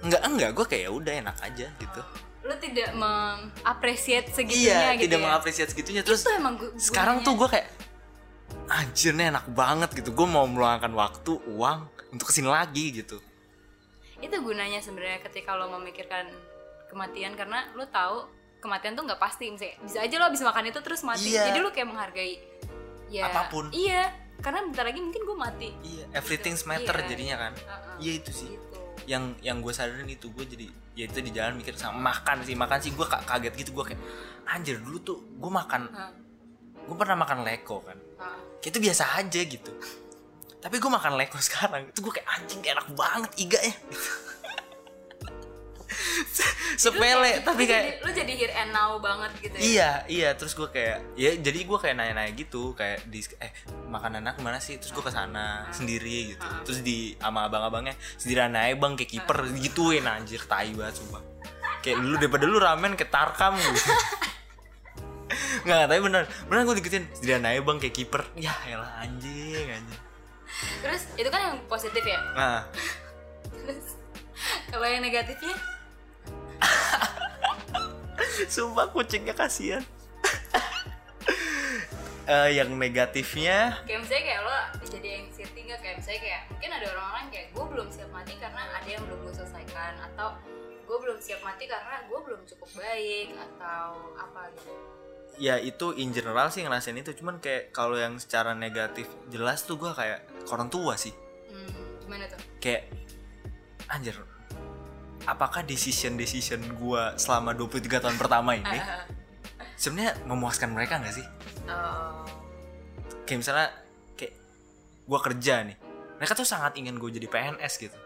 Enggak 0.06 0.22
enggak 0.22 0.50
gue 0.54 0.66
kayak 0.70 0.84
"Ya 0.86 0.92
udah 0.94 1.14
enak 1.18 1.38
aja 1.42 1.68
gitu 1.76 2.02
lo 2.50 2.58
tidak 2.58 2.90
mengapresiasi 2.92 4.34
segitunya 4.34 4.74
iya 4.74 4.90
gitu 4.94 5.06
tidak 5.06 5.20
ya? 5.20 5.24
mengapresiasi 5.24 5.70
segitunya 5.70 6.02
terus 6.02 6.20
itu 6.20 6.32
emang 6.34 6.58
gu- 6.58 6.74
sekarang 6.76 7.22
tuh 7.22 7.38
gue 7.38 7.46
kayak 7.48 7.68
anjir 8.68 9.14
nih 9.14 9.30
enak 9.30 9.46
banget 9.50 9.90
gitu 9.94 10.10
gue 10.12 10.28
mau 10.28 10.46
meluangkan 10.46 10.90
waktu 10.92 11.38
uang 11.48 11.80
untuk 12.10 12.26
ke 12.26 12.34
sini 12.34 12.50
lagi 12.50 12.90
gitu 12.92 13.22
itu 14.20 14.36
gunanya 14.36 14.80
sebenarnya 14.80 15.22
ketika 15.22 15.54
lo 15.54 15.70
memikirkan 15.72 16.26
kematian 16.88 17.34
karena 17.34 17.70
lo 17.72 17.86
tahu 17.88 18.26
kematian 18.60 18.92
tuh 18.92 19.06
nggak 19.06 19.18
pasti 19.18 19.48
misalnya 19.48 19.78
bisa 19.80 19.98
aja 20.02 20.16
lo 20.16 20.26
habis 20.26 20.42
makan 20.42 20.66
itu 20.68 20.80
terus 20.82 21.02
mati 21.02 21.30
Iya. 21.30 21.48
jadi 21.48 21.60
lo 21.60 21.70
kayak 21.70 21.88
menghargai 21.88 22.36
ya 23.08 23.26
Apa 23.26 23.48
pun. 23.48 23.70
iya 23.72 24.10
karena 24.40 24.64
bentar 24.64 24.84
lagi 24.84 25.00
mungkin 25.00 25.22
gue 25.22 25.38
mati 25.38 25.70
iya 25.82 26.06
everything's 26.12 26.64
matter 26.64 26.92
Iya. 26.94 27.08
jadinya 27.08 27.36
kan 27.40 27.54
Heeh. 27.56 27.96
iya 28.00 28.12
itu 28.18 28.32
sih 28.34 28.50
gitu 28.50 28.68
yang 29.06 29.34
yang 29.40 29.58
gue 29.60 29.72
sadarin 29.72 30.06
itu 30.06 30.28
gue 30.28 30.46
jadi 30.46 30.68
ya 31.00 31.08
itu 31.08 31.24
di 31.24 31.32
jalan 31.32 31.56
mikir 31.56 31.80
sama 31.80 32.12
makan 32.12 32.44
sih 32.44 32.60
makan 32.60 32.78
sih 32.84 32.92
gue 32.92 33.08
kaget 33.08 33.54
gitu 33.56 33.72
gue 33.72 33.96
kayak 33.96 34.02
anjir 34.52 34.76
dulu 34.84 35.00
tuh 35.00 35.18
gue 35.40 35.48
makan 35.48 35.88
gue 36.90 36.98
pernah 36.98 37.18
makan 37.22 37.46
leko 37.46 37.86
kan. 37.86 37.98
Kayak 38.60 38.72
itu 38.74 38.80
biasa 38.82 39.04
aja 39.22 39.42
gitu. 39.46 39.72
Tapi 40.60 40.76
gue 40.76 40.92
makan 40.92 41.16
leko 41.16 41.38
sekarang 41.48 41.88
itu 41.88 42.04
gue 42.04 42.14
kayak 42.20 42.28
anjing 42.36 42.60
kayak 42.60 42.82
enak 42.82 42.90
banget 42.98 43.32
iga 43.40 43.60
ya 43.64 43.76
sepele 46.84 47.32
Lu 47.36 47.44
tapi 47.44 47.64
jadi- 47.64 47.74
kayak 47.92 47.96
lu 48.02 48.12
jadi 48.16 48.34
here 48.34 48.56
and 48.56 48.72
now 48.72 48.96
banget 48.98 49.32
gitu 49.40 49.56
ya? 49.56 49.62
Iya 49.62 49.92
iya 50.08 50.30
terus 50.34 50.54
gue 50.54 50.68
kayak 50.68 51.04
ya 51.14 51.36
jadi 51.36 51.60
gue 51.62 51.78
kayak 51.78 51.96
nanya-nanya 51.96 52.32
gitu 52.34 52.72
kayak 52.72 53.04
di 53.06 53.20
eh 53.38 53.52
makan 53.86 54.20
enak 54.20 54.40
mana 54.40 54.58
sih? 54.58 54.80
Terus 54.80 54.92
gue 54.92 55.04
ke 55.04 55.12
sana 55.12 55.68
sendiri 55.70 56.34
gitu. 56.34 56.48
Terus 56.64 56.80
di 56.80 57.14
sama 57.16 57.46
abang-abangnya 57.46 57.94
sendirian 58.16 58.54
aja 58.54 58.74
bang 58.74 58.94
kayak 58.96 59.12
kiper 59.12 59.38
gituin 59.58 60.06
anjir 60.06 60.40
tai 60.44 60.72
banget 60.72 60.96
sumpah. 60.98 61.20
Kayak 61.80 61.98
lu 62.00 62.16
daripada 62.16 62.44
lu 62.44 62.58
ramen 62.58 62.96
ke 62.96 63.04
tarkam 63.04 63.60
gitu. 63.60 63.92
Nggak, 65.60 65.86
tapi 65.86 66.00
bener 66.02 66.24
Bener 66.48 66.64
gue 66.64 66.76
diketin 66.80 67.06
Sendirian 67.14 67.44
aja 67.44 67.60
bang 67.60 67.78
kayak 67.78 67.94
kiper. 67.94 68.22
Ya 68.34 68.56
elah 68.66 69.04
anjing 69.04 69.68
anjing. 69.68 70.02
Terus 70.82 71.04
itu 71.16 71.28
kan 71.28 71.40
yang 71.44 71.56
positif 71.68 72.02
ya? 72.02 72.20
Nah 72.34 72.64
terus 73.60 74.00
kalau 74.72 74.84
yang 74.84 75.04
negatifnya 75.04 75.54
Sumpah 78.54 78.88
kucingnya 78.92 79.34
kasihan. 79.34 79.84
Eh, 82.30 82.62
Yang 82.62 82.78
negatifnya? 82.78 83.82
Kayak 83.90 84.06
misalnya 84.06 84.24
kayak 84.30 84.42
lo 84.46 84.58
jadi 84.86 85.10
anxiety 85.18 85.60
nggak? 85.66 85.80
Kayak 85.82 85.96
misalnya 85.98 86.22
kayak 86.22 86.42
mungkin 86.54 86.70
ada 86.78 86.86
orang-orang 86.94 87.26
kayak 87.34 87.48
gue 87.58 87.66
belum 87.74 87.88
siap 87.90 88.10
mati 88.14 88.34
karena 88.38 88.62
ada 88.70 88.86
yang 88.86 89.02
belum 89.02 89.20
gue 89.26 89.34
selesaikan 89.34 89.94
atau 89.98 90.38
gue 90.62 90.98
belum 91.02 91.18
siap 91.18 91.42
mati 91.42 91.66
karena 91.66 92.06
gue 92.06 92.20
belum 92.22 92.42
cukup 92.46 92.70
baik 92.78 93.34
atau 93.34 94.14
apa 94.14 94.42
gitu. 94.54 94.72
Ya 95.42 95.58
itu 95.58 95.98
in 95.98 96.14
general 96.14 96.54
sih 96.54 96.62
ngerasain 96.62 97.02
itu. 97.02 97.18
Cuman 97.18 97.42
kayak 97.42 97.74
kalau 97.74 97.98
yang 97.98 98.22
secara 98.22 98.54
negatif 98.54 99.10
jelas 99.34 99.66
tuh 99.66 99.82
gue 99.82 99.90
kayak 99.90 100.22
orang 100.54 100.70
tua 100.70 101.02
sih. 101.02 101.18
Hmm, 101.50 102.06
gimana 102.06 102.30
tuh? 102.30 102.38
Kayak 102.62 102.94
anjir 103.90 104.14
apakah 105.30 105.62
decision 105.62 106.14
decision 106.14 106.60
gue 106.72 107.04
selama 107.16 107.54
23 107.54 107.80
tahun 108.00 108.16
pertama 108.16 108.54
ini 108.54 108.80
sebenarnya 109.82 110.18
memuaskan 110.24 110.70
mereka 110.70 110.98
nggak 110.98 111.14
sih? 111.14 111.26
Oh, 111.66 112.26
kayak 113.24 113.40
misalnya 113.40 113.70
kayak 114.14 114.34
gue 115.06 115.20
kerja 115.22 115.56
nih 115.64 115.78
mereka 116.18 116.34
tuh 116.34 116.44
sangat 116.44 116.76
ingin 116.76 116.98
gue 116.98 117.10
jadi 117.10 117.26
PNS 117.26 117.74
gitu. 117.80 117.98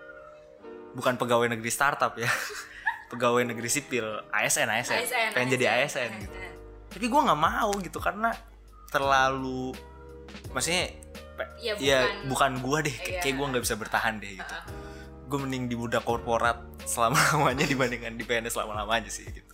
Bukan 0.93 1.17
pegawai 1.17 1.49
negeri 1.49 1.69
startup 1.69 2.13
ya 2.13 2.29
pegawai 3.11 3.41
negeri 3.43 3.65
sipil 3.67 4.05
ASN 4.29 4.69
ASN, 4.69 4.99
ASN 4.99 5.29
pengen 5.33 5.49
jadi 5.51 5.65
ASN 5.79 6.11
gitu. 6.19 6.35
Tapi 6.89 7.05
gue 7.07 7.21
nggak 7.23 7.39
mau 7.39 7.71
gitu 7.77 7.97
karena 7.97 8.29
terlalu 8.87 9.73
maksudnya 10.49 10.93
Ya, 11.57 11.73
ya 11.81 11.99
bukan- 12.29 12.29
bukan 12.29 12.51
gue 12.61 12.79
deh 12.85 12.95
Iya. 13.09 13.19
kayak 13.19 13.35
gue 13.35 13.45
nggak 13.49 13.63
bisa 13.65 13.75
bertahan 13.75 14.21
deh 14.21 14.37
gitu. 14.37 14.53
Heeh. 14.53 14.65
Gue 15.33 15.41
mending 15.41 15.65
di 15.65 15.73
budak 15.73 16.05
korporat 16.05 16.61
selama 16.85 17.17
lamanya 17.33 17.65
dibandingkan 17.65 18.13
di 18.13 18.21
PNS 18.21 18.53
selama 18.53 18.85
lamanya 18.85 19.09
sih 19.09 19.25
gitu. 19.25 19.49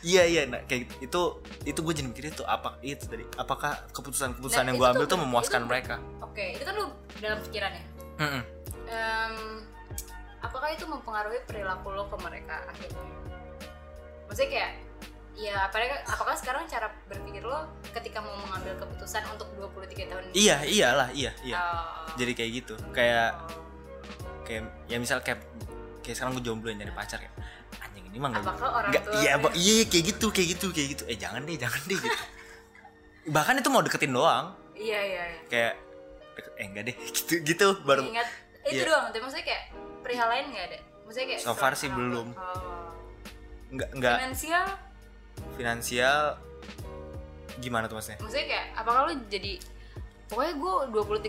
Iya 0.00 0.24
iya 0.24 0.42
nah 0.48 0.64
kayak 0.64 0.88
gitu. 0.88 0.96
itu 1.04 1.20
itu 1.68 1.78
gue 1.84 1.92
jadi 1.92 2.08
mikir 2.08 2.24
itu 2.32 2.40
apa 2.48 2.80
itu 2.80 3.04
tadi 3.04 3.28
apakah 3.36 3.84
keputusan 3.92 4.32
keputusan 4.32 4.64
Nah, 4.64 4.72
yang 4.72 4.80
gue 4.80 4.88
ambil 4.88 5.04
tuh 5.04 5.12
tuh 5.12 5.20
memuaskan 5.20 5.60
itu- 5.60 5.68
mereka? 5.68 5.94
Oke 6.24 6.56
itu 6.56 6.64
kan 6.64 6.72
lu 6.72 6.88
dalam 7.20 7.36
pikiran 7.44 7.68
ya? 7.68 7.84
Mm-mm. 8.16 8.42
Em, 8.88 9.36
apakah 10.40 10.72
itu 10.72 10.88
mempengaruhi 10.88 11.44
perilaku 11.44 11.92
lo 11.92 12.08
ke 12.08 12.16
mereka 12.16 12.64
akhirnya? 12.64 13.04
Maksudnya 14.24 14.48
kayak 14.48 14.72
ya 15.36 15.68
apakah 15.68 16.00
apakah 16.08 16.34
sekarang 16.36 16.64
cara 16.64 16.88
berpikir 17.04 17.44
lo 17.44 17.68
ketika 17.92 18.24
mau 18.24 18.40
mengambil 18.40 18.80
keputusan 18.80 19.20
untuk 19.36 19.52
23 19.52 20.08
tahun? 20.08 20.22
Iya 20.32 20.64
iyalah 20.64 21.08
iya 21.12 21.32
iya. 21.44 21.60
Oh. 21.60 22.08
jadi 22.16 22.32
kayak 22.32 22.50
gitu. 22.64 22.74
Kayak 22.96 23.36
kayak 24.50 24.66
ya 24.90 24.98
misal 24.98 25.22
kayak 25.22 25.38
kayak 26.02 26.18
sekarang 26.18 26.34
gue 26.34 26.42
jomblo 26.42 26.66
yang 26.66 26.82
nyari 26.82 26.90
pacar 26.90 27.22
kayak 27.22 27.34
anjing 27.78 28.02
ini 28.10 28.18
mah 28.18 28.34
nggak 28.34 28.42
nggak- 28.42 29.06
iya 29.22 29.32
gue- 29.38 29.46
Pak. 29.46 29.52
iya 29.54 29.74
kayak 29.86 30.04
gitu 30.10 30.26
kayak 30.34 30.48
gitu 30.58 30.66
kayak 30.74 30.88
gitu. 30.98 31.02
Eh 31.06 31.14
jangan 31.14 31.46
deh 31.46 31.54
jangan 31.54 31.78
deh 31.86 31.94
gitu. 31.94 32.18
Bahkan 33.36 33.54
itu 33.62 33.68
mau 33.70 33.82
deketin 33.86 34.10
doang. 34.10 34.58
Iya 34.74 34.98
iya 34.98 35.22
iya. 35.30 35.40
Kayak 35.46 35.72
eh 36.58 36.66
enggak 36.66 36.82
deh 36.90 36.96
gitu 37.14 37.32
gitu 37.46 37.66
baru 37.84 38.00
ingat 38.02 38.26
itu 38.64 38.80
iya. 38.80 38.88
doang 38.88 39.04
tapi 39.08 39.20
maksudnya 39.22 39.46
kayak 39.46 39.64
perihal 40.02 40.28
lain 40.28 40.44
nggak 40.50 40.64
ada? 40.66 40.78
Maksudnya 41.06 41.26
kayak 41.30 41.40
So 41.40 41.52
far 41.54 41.72
sih 41.78 41.88
belum. 41.88 42.28
oh. 42.34 42.90
enggak 43.70 43.88
enggak 43.94 44.16
finansial? 44.18 44.66
Finansial 45.54 46.18
gimana 47.60 47.86
tuh 47.86 48.00
maksudnya? 48.00 48.18
Maksudnya 48.18 48.46
kayak 48.50 48.66
apakah 48.74 49.00
lo 49.06 49.12
jadi 49.30 49.52
pokoknya 50.26 50.54
gue 50.56 50.74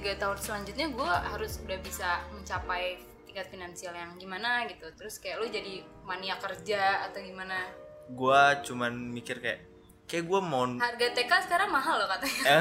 23 0.08 0.22
tahun 0.22 0.38
selanjutnya 0.38 0.88
gue 0.90 1.12
harus 1.28 1.60
udah 1.60 1.78
bisa 1.82 2.10
mencapai 2.32 3.11
tingkat 3.32 3.48
finansial 3.48 3.96
yang 3.96 4.20
gimana 4.20 4.68
gitu. 4.68 4.92
Terus 4.92 5.24
kayak 5.24 5.40
lo 5.40 5.48
jadi 5.48 5.88
mania 6.04 6.36
kerja 6.36 7.08
atau 7.08 7.24
gimana? 7.24 7.64
Gue 8.12 8.44
cuman 8.68 8.92
mikir 8.92 9.40
kayak 9.40 9.72
kayak 10.04 10.28
gue 10.28 10.40
mau 10.44 10.68
harga 10.68 11.08
TK 11.16 11.48
sekarang 11.48 11.72
mahal 11.72 11.96
loh 12.04 12.12
katanya. 12.12 12.60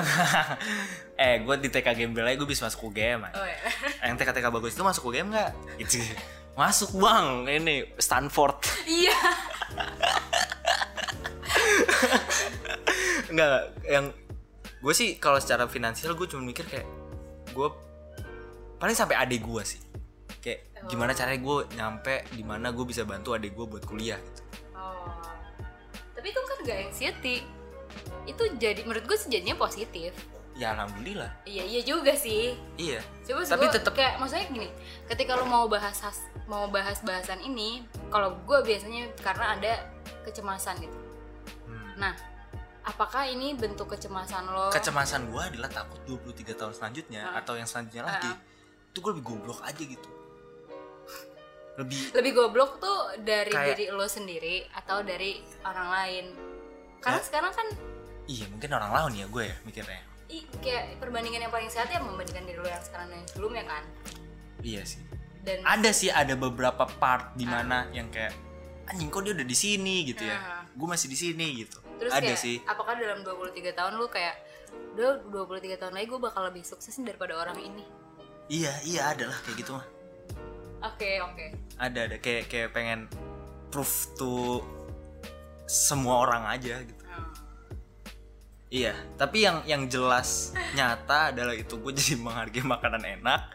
Eh 1.27 1.43
gue 1.43 1.55
di 1.59 1.69
TK 1.75 1.99
Gembel 1.99 2.31
aja 2.31 2.39
gue 2.39 2.47
bisa 2.47 2.71
masuk 2.71 2.95
UGM 2.95 3.27
oh 3.35 3.43
ya 3.43 3.61
yang 4.07 4.15
TK 4.15 4.31
TK 4.31 4.47
bagus 4.55 4.79
itu 4.79 4.87
masuk 4.87 5.11
UGM 5.11 5.35
nggak? 5.35 5.51
Gitu. 5.83 5.99
Masuk 6.55 6.95
bang. 7.03 7.51
Ini 7.51 7.99
Stanford. 7.99 8.63
Iya. 8.87 9.19
Enggak, 13.31 13.75
yang 13.87 14.15
gue 14.79 14.95
sih 14.95 15.19
kalau 15.19 15.43
secara 15.43 15.67
finansial 15.67 16.15
gue 16.15 16.31
cuma 16.31 16.47
mikir 16.47 16.63
kayak 16.71 16.87
gue 17.51 17.69
paling 18.79 18.97
sampai 18.97 19.19
adik 19.19 19.43
gue 19.45 19.63
sih 19.67 19.90
kayak 20.41 20.61
gimana 20.87 21.13
caranya 21.13 21.39
gue 21.39 21.57
nyampe 21.73 22.15
di 22.31 22.43
mana 22.43 22.69
gue 22.69 22.83
bisa 22.83 23.05
bantu 23.05 23.33
adik 23.33 23.53
gue 23.53 23.67
buat 23.67 23.85
kuliah 23.85 24.17
gitu. 24.19 24.43
oh 24.73 25.21
tapi 26.13 26.27
itu 26.27 26.41
kan 26.43 26.59
gak 26.63 26.79
anxiety 26.83 27.37
itu 28.25 28.43
jadi 28.57 28.81
menurut 28.83 29.05
gue 29.05 29.17
sih 29.17 29.29
jadinya 29.29 29.57
positif 29.57 30.13
ya 30.53 30.73
alhamdulillah 30.73 31.29
iya 31.43 31.63
iya 31.63 31.81
juga 31.81 32.13
sih 32.13 32.53
iya 32.77 33.01
Coba 33.23 33.47
Tapi 33.47 33.65
gua 33.65 33.73
tetep- 33.73 33.95
kayak 33.95 34.15
maksudnya 34.17 34.47
gini, 34.49 34.69
ketika 35.07 35.33
lo 35.33 35.45
mau 35.45 35.65
bahas 35.65 35.97
has- 36.01 36.27
mau 36.45 36.67
bahas 36.67 36.99
bahasan 37.01 37.39
ini, 37.41 37.81
kalau 38.11 38.35
gue 38.43 38.59
biasanya 38.61 39.07
karena 39.17 39.55
ada 39.55 39.73
kecemasan 40.21 40.83
gitu. 40.83 40.99
Hmm. 41.65 41.95
Nah, 41.97 42.13
apakah 42.83 43.23
ini 43.25 43.55
bentuk 43.55 43.87
kecemasan 43.89 44.45
lo? 44.49 44.67
kecemasan 44.69 45.31
gue 45.31 45.39
adalah 45.41 45.71
takut 45.71 46.03
23 46.05 46.53
tahun 46.53 46.75
selanjutnya 46.75 47.23
atau 47.35 47.55
yang 47.55 47.65
selanjutnya 47.65 48.03
lagi 48.05 48.29
Ah. 48.29 48.37
itu 48.85 48.99
gue 48.99 49.11
lebih 49.15 49.25
goblok 49.25 49.63
aja 49.63 49.79
gitu 49.79 50.11
lebih 51.77 52.01
Lebih 52.13 52.33
goblok 52.35 52.79
tuh 52.79 52.99
dari 53.21 53.49
Kayak- 53.49 53.77
diri 53.77 53.85
lo 53.89 54.05
sendiri 54.05 54.57
atau 54.73 55.01
dari 55.01 55.39
orang 55.63 55.89
lain? 55.91 56.25
Karena 56.99 57.17
Ya. 57.17 57.25
sekarang 57.25 57.53
kan 57.53 57.67
iya 58.27 58.47
mungkin 58.47 58.71
orang 58.71 58.91
lain 58.91 59.13
ya 59.17 59.27
gue 59.27 59.45
ya 59.45 59.57
mikirnya 59.63 60.01
i, 60.29 60.39
kayak 60.57 60.99
perbandingan 60.99 61.43
yang 61.43 61.51
paling 61.51 61.67
sehat 61.67 61.89
ya 61.89 61.99
membandingkan 61.99 62.45
diri 62.45 62.57
lo 62.57 62.69
yang 62.69 62.79
sekarang 62.79 63.09
dan 63.09 63.19
yang 63.19 63.27
sebelumnya 63.27 63.65
kan. 63.67 63.83
iya 64.61 64.83
sih 64.85 65.03
Dan 65.41 65.65
ada 65.65 65.91
sih 65.91 66.07
ada 66.07 66.37
beberapa 66.37 66.85
part 66.87 67.33
di 67.33 67.43
mana 67.45 67.89
yang 67.91 68.07
kayak 68.09 68.31
anjing 68.87 69.09
kok 69.09 69.25
dia 69.25 69.33
udah 69.33 69.43
di 69.43 69.57
sini 69.57 70.05
gitu 70.05 70.23
ya 70.23 70.37
Ah. 70.37 70.63
gue 70.69 70.87
masih 70.87 71.07
di 71.07 71.17
sini 71.17 71.47
gitu 71.59 71.81
terus 71.97 72.13
ada 72.13 72.23
kayak 72.23 72.39
sih 72.39 72.61
apakah 72.63 72.95
dalam 72.95 73.21
23 73.21 73.51
tahun 73.73 73.97
lo 73.97 74.07
kayak 74.07 74.37
udah 74.95 75.27
23 75.27 75.75
tahun 75.77 75.93
lagi 75.93 76.07
gue 76.07 76.21
bakal 76.21 76.43
lebih 76.45 76.63
sukses 76.63 76.95
daripada 76.97 77.35
orang 77.35 77.59
ini? 77.59 77.83
iya 78.47 78.71
iya 78.85 79.11
ada 79.11 79.27
lah 79.27 79.39
kayak 79.43 79.59
gitu 79.59 79.73
mah 79.73 79.87
Oke, 80.83 81.21
oke. 81.21 81.47
ada 81.77 81.99
ada 82.03 82.17
kayak 82.17 82.45
kayak 82.47 82.71
pengen 82.71 83.05
proof 83.69 83.91
to 84.15 84.61
semua 85.65 86.21
orang 86.21 86.45
aja 86.47 86.81
gitu 86.81 86.99
Hmm. 87.03 87.27
Iya, 88.69 88.95
tapi 89.17 89.43
yang 89.43 89.63
yang 89.65 89.83
jelas 89.87 90.51
nyata 90.77 91.31
adalah 91.31 91.53
itu 91.53 91.75
gue 91.77 91.93
jadi 91.93 92.15
menghargai 92.17 92.63
makanan 92.63 93.03
enak 93.19 93.51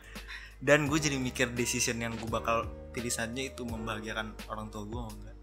dan 0.57 0.85
gue 0.85 0.97
jadi 0.97 1.15
mikir 1.15 1.51
decision 1.51 1.95
yang 1.97 2.11
gue 2.13 2.27
bakal 2.27 2.65
pilih 2.91 3.09
saja 3.09 3.37
itu 3.37 3.61
membahagiakan 3.61 4.31
orang 4.45 4.67
tua 4.67 4.83
gue 4.83 5.01
enggak. 5.05 5.35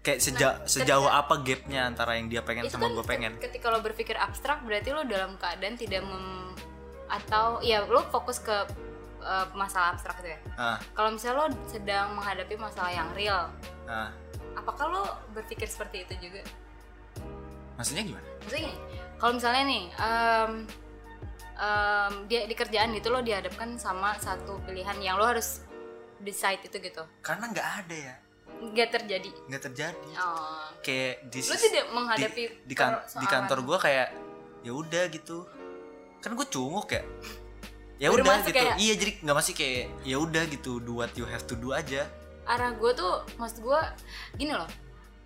Kayak 0.00 0.20
seja- 0.20 0.56
Nah, 0.56 0.66
sejauh 0.66 1.02
ketika- 1.04 1.18
apa 1.20 1.34
gapnya 1.40 1.80
antara 1.84 2.14
yang 2.14 2.28
dia 2.28 2.40
pengen 2.40 2.66
sama 2.66 2.86
kan 2.86 2.94
gue 2.94 3.04
pengen. 3.04 3.32
ketika 3.38 3.66
lo 3.68 3.80
berpikir 3.80 4.14
abstrak 4.16 4.62
berarti 4.62 4.90
lo 4.90 5.02
dalam 5.02 5.34
keadaan 5.34 5.74
tidak 5.74 6.00
mem 6.00 6.54
atau 7.06 7.58
ya 7.60 7.82
lo 7.82 8.02
fokus 8.04 8.38
ke 8.38 8.54
uh, 9.26 9.46
masalah 9.52 9.98
abstrak 9.98 10.22
itu 10.22 10.30
ya. 10.32 10.40
Ah, 10.54 10.78
kalau 10.94 11.10
misalnya 11.10 11.42
lo 11.42 11.46
sedang 11.66 12.14
menghadapi 12.14 12.54
masalah 12.54 12.94
yang 12.94 13.10
real 13.12 13.50
ah. 13.90 14.14
apakah 14.54 14.86
lo 14.86 15.02
berpikir 15.34 15.66
seperti 15.66 16.06
itu 16.06 16.30
juga? 16.30 16.46
Maksudnya 17.76 18.06
gimana? 18.06 18.24
maksudnya 18.40 18.70
gini 18.70 18.78
kalau 19.18 19.32
misalnya 19.34 19.62
nih 19.66 19.84
em, 19.98 20.52
em, 21.58 22.12
dia 22.30 22.40
di 22.46 22.54
kerjaan 22.54 22.94
gitu 22.94 23.10
lo 23.10 23.20
dihadapkan 23.20 23.74
sama 23.74 24.14
satu 24.22 24.62
pilihan 24.62 24.96
yang 25.02 25.18
lo 25.18 25.26
harus 25.26 25.66
decide 26.22 26.62
itu 26.64 26.78
gitu. 26.80 27.02
Karena 27.20 27.50
nggak 27.52 27.68
ada 27.84 27.96
ya, 27.96 28.14
nggak 28.60 28.88
terjadi. 28.88 29.30
Nggak 29.50 29.62
terjadi. 29.68 30.10
oh. 30.16 30.64
Kayak 30.80 31.28
di 31.28 31.38
lo 31.44 31.56
tidak 31.58 31.86
menghadapi 31.92 32.42
di, 32.48 32.64
di, 32.64 32.74
kan- 32.76 33.02
di 33.04 33.26
kantor 33.26 33.58
gue 33.66 33.78
kayak 33.82 34.08
ya 34.64 34.72
udah 34.72 35.04
gitu. 35.12 35.44
Kan 36.24 36.32
gue 36.32 36.46
cunguk 36.48 36.88
ya 36.94 37.02
ya 37.96 38.12
udah 38.12 38.44
gitu 38.44 38.52
ya? 38.54 38.74
iya 38.76 38.94
jadi 38.94 39.12
nggak 39.24 39.36
masih 39.36 39.54
kayak 39.56 39.88
ya 40.04 40.16
udah 40.16 40.44
gitu 40.46 40.78
do 40.78 41.00
what 41.00 41.12
you 41.16 41.24
have 41.24 41.44
to 41.44 41.56
do 41.56 41.72
aja 41.72 42.04
arah 42.44 42.70
gue 42.70 42.92
tuh 42.92 43.24
maksud 43.36 43.64
gue 43.64 43.80
gini 44.36 44.52
loh 44.52 44.68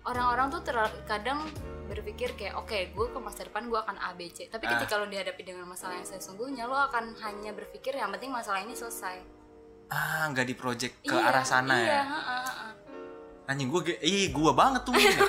orang-orang 0.01 0.49
tuh 0.49 0.61
terlalu 0.63 0.95
kadang 1.05 1.45
berpikir 1.85 2.31
kayak 2.33 2.55
oke 2.55 2.71
gue 2.73 3.07
ke 3.11 3.19
masa 3.19 3.43
depan 3.43 3.67
gue 3.67 3.75
akan 3.75 3.99
A 3.99 4.15
B 4.15 4.31
C 4.31 4.47
tapi 4.47 4.65
Ah. 4.65 4.79
ketika 4.79 4.95
lo 4.95 5.05
dihadapi 5.05 5.43
dengan 5.43 5.67
masalah 5.67 5.99
yang 5.99 6.07
sesungguhnya 6.07 6.63
lo 6.65 6.79
akan 6.87 7.11
hanya 7.19 7.51
berpikir 7.51 7.93
yang 7.93 8.09
penting 8.09 8.31
masalah 8.31 8.63
ini 8.63 8.71
selesai 8.73 9.19
ah 9.91 10.31
nggak 10.31 10.47
di 10.47 10.55
project 10.55 11.03
ke 11.03 11.11
Iya, 11.11 11.27
arah 11.27 11.43
sana 11.43 11.75
iya, 11.75 11.91
ya 11.91 12.01
ha, 12.01 12.17
ha, 12.17 12.37
ha. 12.47 12.67
anjing 13.51 13.67
gue 13.67 13.99
iya 13.99 14.31
gue 14.31 14.51
banget 14.55 14.81
tuh 14.81 14.95
mungkin. 14.95 15.11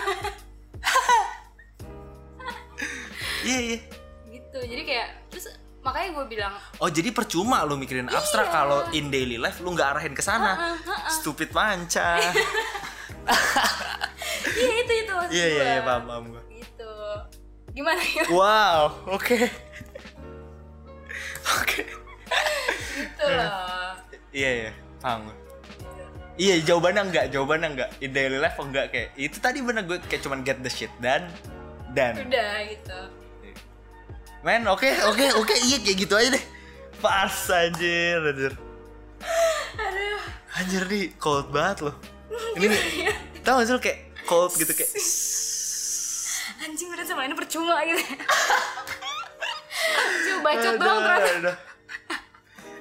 iya 3.43 3.59
iya 3.59 3.79
gitu 4.31 4.59
jadi 4.63 4.83
kayak 4.87 5.09
terus 5.29 5.51
makanya 5.83 6.09
gue 6.15 6.27
bilang 6.31 6.55
oh 6.79 6.87
jadi 6.87 7.11
percuma 7.11 7.67
lu 7.67 7.75
mikirin 7.75 8.07
abstrak 8.07 8.47
Iya. 8.47 8.55
kalau 8.55 8.81
in 8.91 9.11
daily 9.11 9.35
life 9.35 9.59
lu 9.59 9.75
nggak 9.75 9.89
arahin 9.93 10.15
ke 10.15 10.23
sana. 10.23 10.79
Stupid 11.11 11.51
manca. 11.51 12.19
Iya 14.53 14.75
itu 14.83 14.93
itu 14.99 15.13
maksud 15.13 15.33
iya 15.33 15.47
iya 15.49 15.63
iya 15.65 15.81
paham 15.83 16.03
paham 16.05 16.25
gue 16.31 16.43
gitu. 16.55 16.93
Gimana 17.73 18.03
ya 18.03 18.25
wow 18.29 18.83
oke. 19.09 19.37
Oke. 21.43 21.83
Gitu 22.93 23.25
loh. 23.27 23.99
Iya 24.31 24.51
iya 24.63 24.73
paham 24.99 25.27
gue 25.27 25.37
Iya. 26.35 26.55
Jawabannya 26.65 27.03
enggak, 27.11 27.25
jawabannya 27.31 27.69
enggak. 27.77 27.91
In 28.01 28.11
daily 28.11 28.39
life 28.39 28.57
enggak 28.57 28.89
kayak 28.91 29.09
Itu 29.15 29.37
tadi 29.39 29.59
bener 29.61 29.85
gue 29.85 29.99
kayak 30.01 30.23
cuman 30.23 30.41
get 30.43 30.59
the 30.63 30.71
shit 30.71 30.91
dan 30.99 31.29
Dan 31.93 32.17
udah 32.19 32.53
gitu 32.67 32.99
Men 34.43 34.67
oke 34.67 34.91
oke 35.07 35.25
oke 35.39 35.55
iya 35.55 35.79
kayak 35.79 35.99
gitu 36.03 36.15
aja 36.19 36.35
deh. 36.35 36.45
Pas 36.99 37.31
anjir 37.51 38.19
anjir. 38.19 38.53
Aduh. 39.79 40.21
Anjir 40.59 40.83
nih 40.91 41.15
cold 41.17 41.55
banget 41.55 41.87
loh. 41.87 41.95
Ini 42.59 42.67
nih 42.67 42.83
Tau 43.43 43.59
gak 43.59 43.67
sih 43.67 43.75
lo 43.75 43.81
kayak 43.83 43.99
cold 44.27 44.55
gitu 44.55 44.71
kayak 44.75 44.91
anjing 46.63 46.95
udah 46.95 47.03
sama 47.03 47.27
ini 47.27 47.35
percuma 47.35 47.75
gitu. 47.83 47.99
Cuma 50.23 50.39
bacot 50.47 50.75
Aduh, 50.79 50.99
ternyata. 51.03 51.53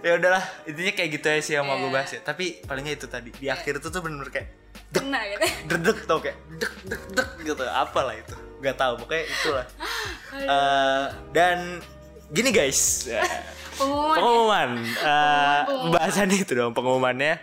Ya 0.02 0.12
udahlah 0.18 0.44
intinya 0.66 0.94
kayak 0.94 1.10
gitu 1.18 1.26
aja 1.30 1.42
sih 1.42 1.54
yang 1.58 1.66
mau 1.66 1.78
gue 1.78 1.90
Iya. 1.90 1.94
bahas 1.94 2.10
ya. 2.14 2.22
Tapi 2.22 2.62
palingnya 2.66 2.94
itu 2.98 3.06
tadi 3.06 3.30
Di 3.34 3.50
akhir 3.50 3.82
itu 3.82 3.90
tuh 3.90 4.02
bener-bener 4.02 4.30
kayak 4.34 4.50
kena 4.94 5.22
gitu. 5.30 5.46
Derdek 5.70 5.98
tau 6.06 6.18
kayak 6.22 6.38
Dek 6.58 6.74
dek 6.90 7.02
dek 7.14 7.30
gitu 7.42 7.62
Apalah 7.66 8.14
itu 8.14 8.34
Gak 8.62 8.76
tahu 8.76 8.94
pokoknya 8.98 9.26
itulah 9.26 9.66
Eh, 10.32 11.04
Dan 11.30 11.82
Gini 12.28 12.50
guys 12.50 13.04
ya. 13.06 13.20
pengumuman 13.74 14.16
ya? 14.16 14.16
pengumuman 14.16 14.70
Pengumuman. 14.88 15.92
pembahasan 15.92 16.30
itu 16.30 16.52
dong 16.54 16.72
pengumumannya 16.72 17.34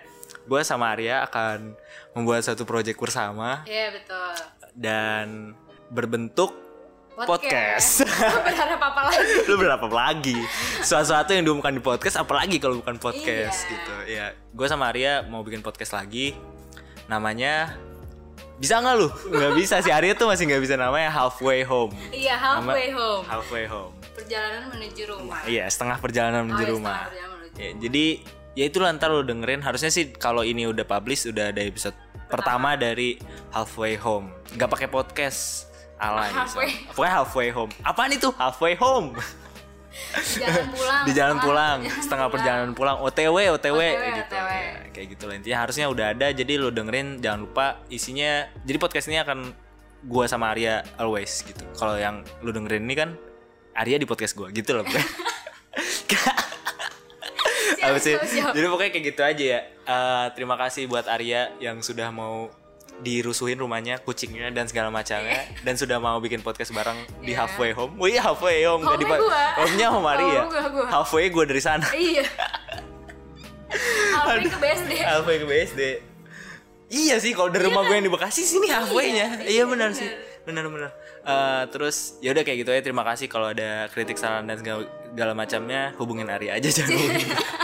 gue 0.45 0.61
sama 0.63 0.89
Arya 0.91 1.21
akan 1.23 1.77
membuat 2.15 2.41
satu 2.41 2.63
project 2.63 2.97
bersama 2.97 3.61
Iya 3.63 3.93
betul. 3.93 4.33
dan 4.73 5.53
berbentuk 5.89 6.57
podcast, 7.19 8.07
Lo 8.07 8.41
berharap 8.47 8.79
apa 8.81 9.01
lagi? 9.11 9.33
lu 9.51 9.55
berapa 9.59 9.87
lagi 9.89 10.39
sesuatu 10.81 11.31
yang 11.31 11.43
diumumkan 11.43 11.75
di 11.75 11.83
podcast 11.83 12.17
apalagi 12.17 12.57
kalau 12.57 12.79
bukan 12.79 12.95
podcast 12.97 13.59
Iya. 13.61 13.69
gitu 13.69 13.95
ya 14.07 14.27
gue 14.49 14.67
sama 14.67 14.89
Arya 14.89 15.27
mau 15.27 15.43
bikin 15.43 15.59
podcast 15.59 15.93
lagi 15.93 16.33
namanya 17.05 17.75
bisa 18.59 18.79
nggak 18.79 18.95
lu 18.95 19.07
nggak 19.07 19.53
bisa 19.55 19.79
sih 19.79 19.89
Arya 19.89 20.13
tuh 20.13 20.27
masih 20.27 20.51
nggak 20.51 20.63
bisa 20.63 20.75
namanya 20.75 21.09
halfway 21.09 21.63
home 21.63 21.95
Iya 22.11 22.35
Nama- 22.35 22.59
halfway 22.67 22.89
home. 22.91 23.25
halfway 23.25 23.67
home 23.67 23.95
Perjalanan 24.19 24.67
menuju 24.69 25.03
rumah. 25.09 25.39
Iya, 25.47 25.71
setengah 25.71 26.03
perjalanan 26.03 26.43
menuju 26.43 26.59
Oh, 26.59 26.67
iya, 26.67 26.75
rumah. 26.75 26.91
setengah 26.91 27.07
perjalanan 27.07 27.37
menuju 27.39 27.55
Ya, 27.55 27.71
jadi 27.79 28.05
ya 28.55 28.65
itu 28.67 28.77
ntar 28.83 29.09
lo 29.09 29.23
dengerin. 29.23 29.61
Harusnya 29.63 29.91
sih 29.91 30.11
kalau 30.11 30.43
ini 30.43 30.67
udah 30.67 30.83
publish 30.83 31.31
udah 31.31 31.55
ada 31.55 31.63
episode 31.63 31.95
pertama, 32.27 32.75
dari 32.75 33.23
Halfway 33.51 33.95
Home. 33.97 34.35
Nggak 34.53 34.69
pakai 34.69 34.89
podcast. 34.91 35.71
Alay. 35.99 36.31
Halfway. 36.31 36.71
so. 36.71 36.95
Pokoknya 36.95 37.13
halfway 37.15 37.49
home. 37.51 37.71
Apaan 37.83 38.11
itu? 38.11 38.29
Halfway 38.35 38.75
home. 38.75 39.15
Jalan 40.19 40.67
pulang. 40.75 41.03
Di 41.05 41.13
jalan 41.13 41.37
setengah- 41.37 41.45
pulang, 41.45 41.79
setengah 42.01 42.27
perjalanan 42.29 42.71
pulang. 42.73 42.97
OTW, 42.99 43.37
OTW, 43.53 43.81
OTW, 43.81 43.81
gitu. 44.15 44.35
OTW. 44.35 44.49
Ya, 44.51 44.89
kayak 44.91 45.07
gitu 45.13 45.25
lah 45.25 45.35
intinya. 45.37 45.59
Harusnya 45.61 45.87
udah 45.87 46.07
ada. 46.13 46.27
Jadi 46.29 46.53
lo 46.55 46.69
dengerin 46.69 47.19
jangan 47.19 47.41
lupa 47.45 47.67
isinya. 47.89 48.47
Jadi 48.63 48.77
podcast 48.77 49.07
ini 49.07 49.19
akan 49.19 49.39
gua 50.05 50.25
sama 50.25 50.51
Arya 50.51 50.87
always 50.97 51.43
gitu. 51.43 51.63
Kalau 51.75 51.95
yang 51.95 52.23
lo 52.41 52.51
dengerin 52.51 52.83
ini 52.83 52.95
kan 52.95 53.11
Arya 53.75 53.97
di 53.97 54.07
podcast 54.07 54.33
gua 54.33 54.49
gitu 54.49 54.75
loh. 54.75 54.83
pokoknya. 54.83 55.07
Siap, 57.69 57.95
Apa 57.95 57.99
sih? 58.01 58.17
siap. 58.19 58.53
Jadi 58.53 58.67
pokoknya 58.67 58.91
kayak 58.91 59.07
gitu 59.07 59.23
aja 59.23 59.45
ya. 59.45 59.61
Eh, 59.85 60.27
terima 60.35 60.57
kasih 60.57 60.85
buat 60.85 61.07
Arya 61.07 61.53
yang 61.59 61.79
sudah 61.79 62.11
mau 62.11 62.51
dirusuhin 62.99 63.59
rumahnya, 63.59 64.03
kucingnya 64.03 64.51
dan 64.51 64.67
segala 64.67 64.91
macamnya 64.91 65.47
dan 65.63 65.75
sudah 65.79 66.03
mau 66.03 66.19
bikin 66.19 66.43
podcast 66.43 66.75
bareng 66.75 66.99
di 67.23 67.31
Iya. 67.33 67.47
halfway 67.47 67.71
home. 67.71 67.95
Wih, 67.97 68.19
halfway 68.19 68.67
home 68.67 68.83
nggak 68.83 68.99
di 68.99 69.07
Home-nya 69.07 69.89
home 69.95 70.07
gua, 70.51 70.65
gua. 70.71 70.87
Halfway 70.91 71.31
gue 71.31 71.45
dari 71.47 71.63
sana. 71.63 71.87
Iya. 71.95 72.27
Halfway 74.19 74.49
ke 74.49 74.59
BSD. 74.59 74.93
halfway 75.05 75.37
ke 75.39 75.47
BSD. 75.47 75.83
Iya 76.89 77.21
sih 77.21 77.37
kalau 77.37 77.53
dari 77.53 77.69
rumah 77.69 77.85
gue 77.85 78.01
yang 78.01 78.07
di 78.09 78.13
Bekasi 78.13 78.41
sini 78.43 78.73
halfway-nya. 78.73 79.45
Iya, 79.45 79.63
iya, 79.63 79.65
benar 79.69 79.93
benar. 79.93 80.01
sih. 80.01 80.09
Benar 80.49 80.65
benar. 80.73 80.91
Eh, 81.29 81.63
terus 81.69 82.17
ya 82.25 82.33
udah 82.33 82.41
kayak 82.41 82.65
gitu 82.65 82.71
aja. 82.73 82.81
Terima 82.81 83.05
kasih 83.05 83.29
kalau 83.29 83.53
ada 83.53 83.93
kritik 83.93 84.17
saran 84.17 84.49
dan 84.49 84.57
segala, 84.57 84.89
segala 85.13 85.33
macamnya 85.37 85.93
hubungin 86.01 86.33
Arya 86.33 86.57
aja 86.57 86.73
jangan. 86.73 86.97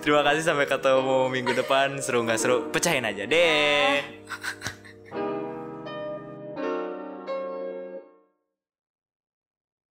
Terima 0.00 0.24
kasih 0.24 0.40
sampai 0.40 0.64
ketemu 0.64 1.28
minggu 1.28 1.52
depan. 1.52 2.00
Seru 2.00 2.24
nggak 2.24 2.40
seru? 2.40 2.72
Pecahin 2.72 3.04
aja 3.04 3.28
deh. 3.28 4.00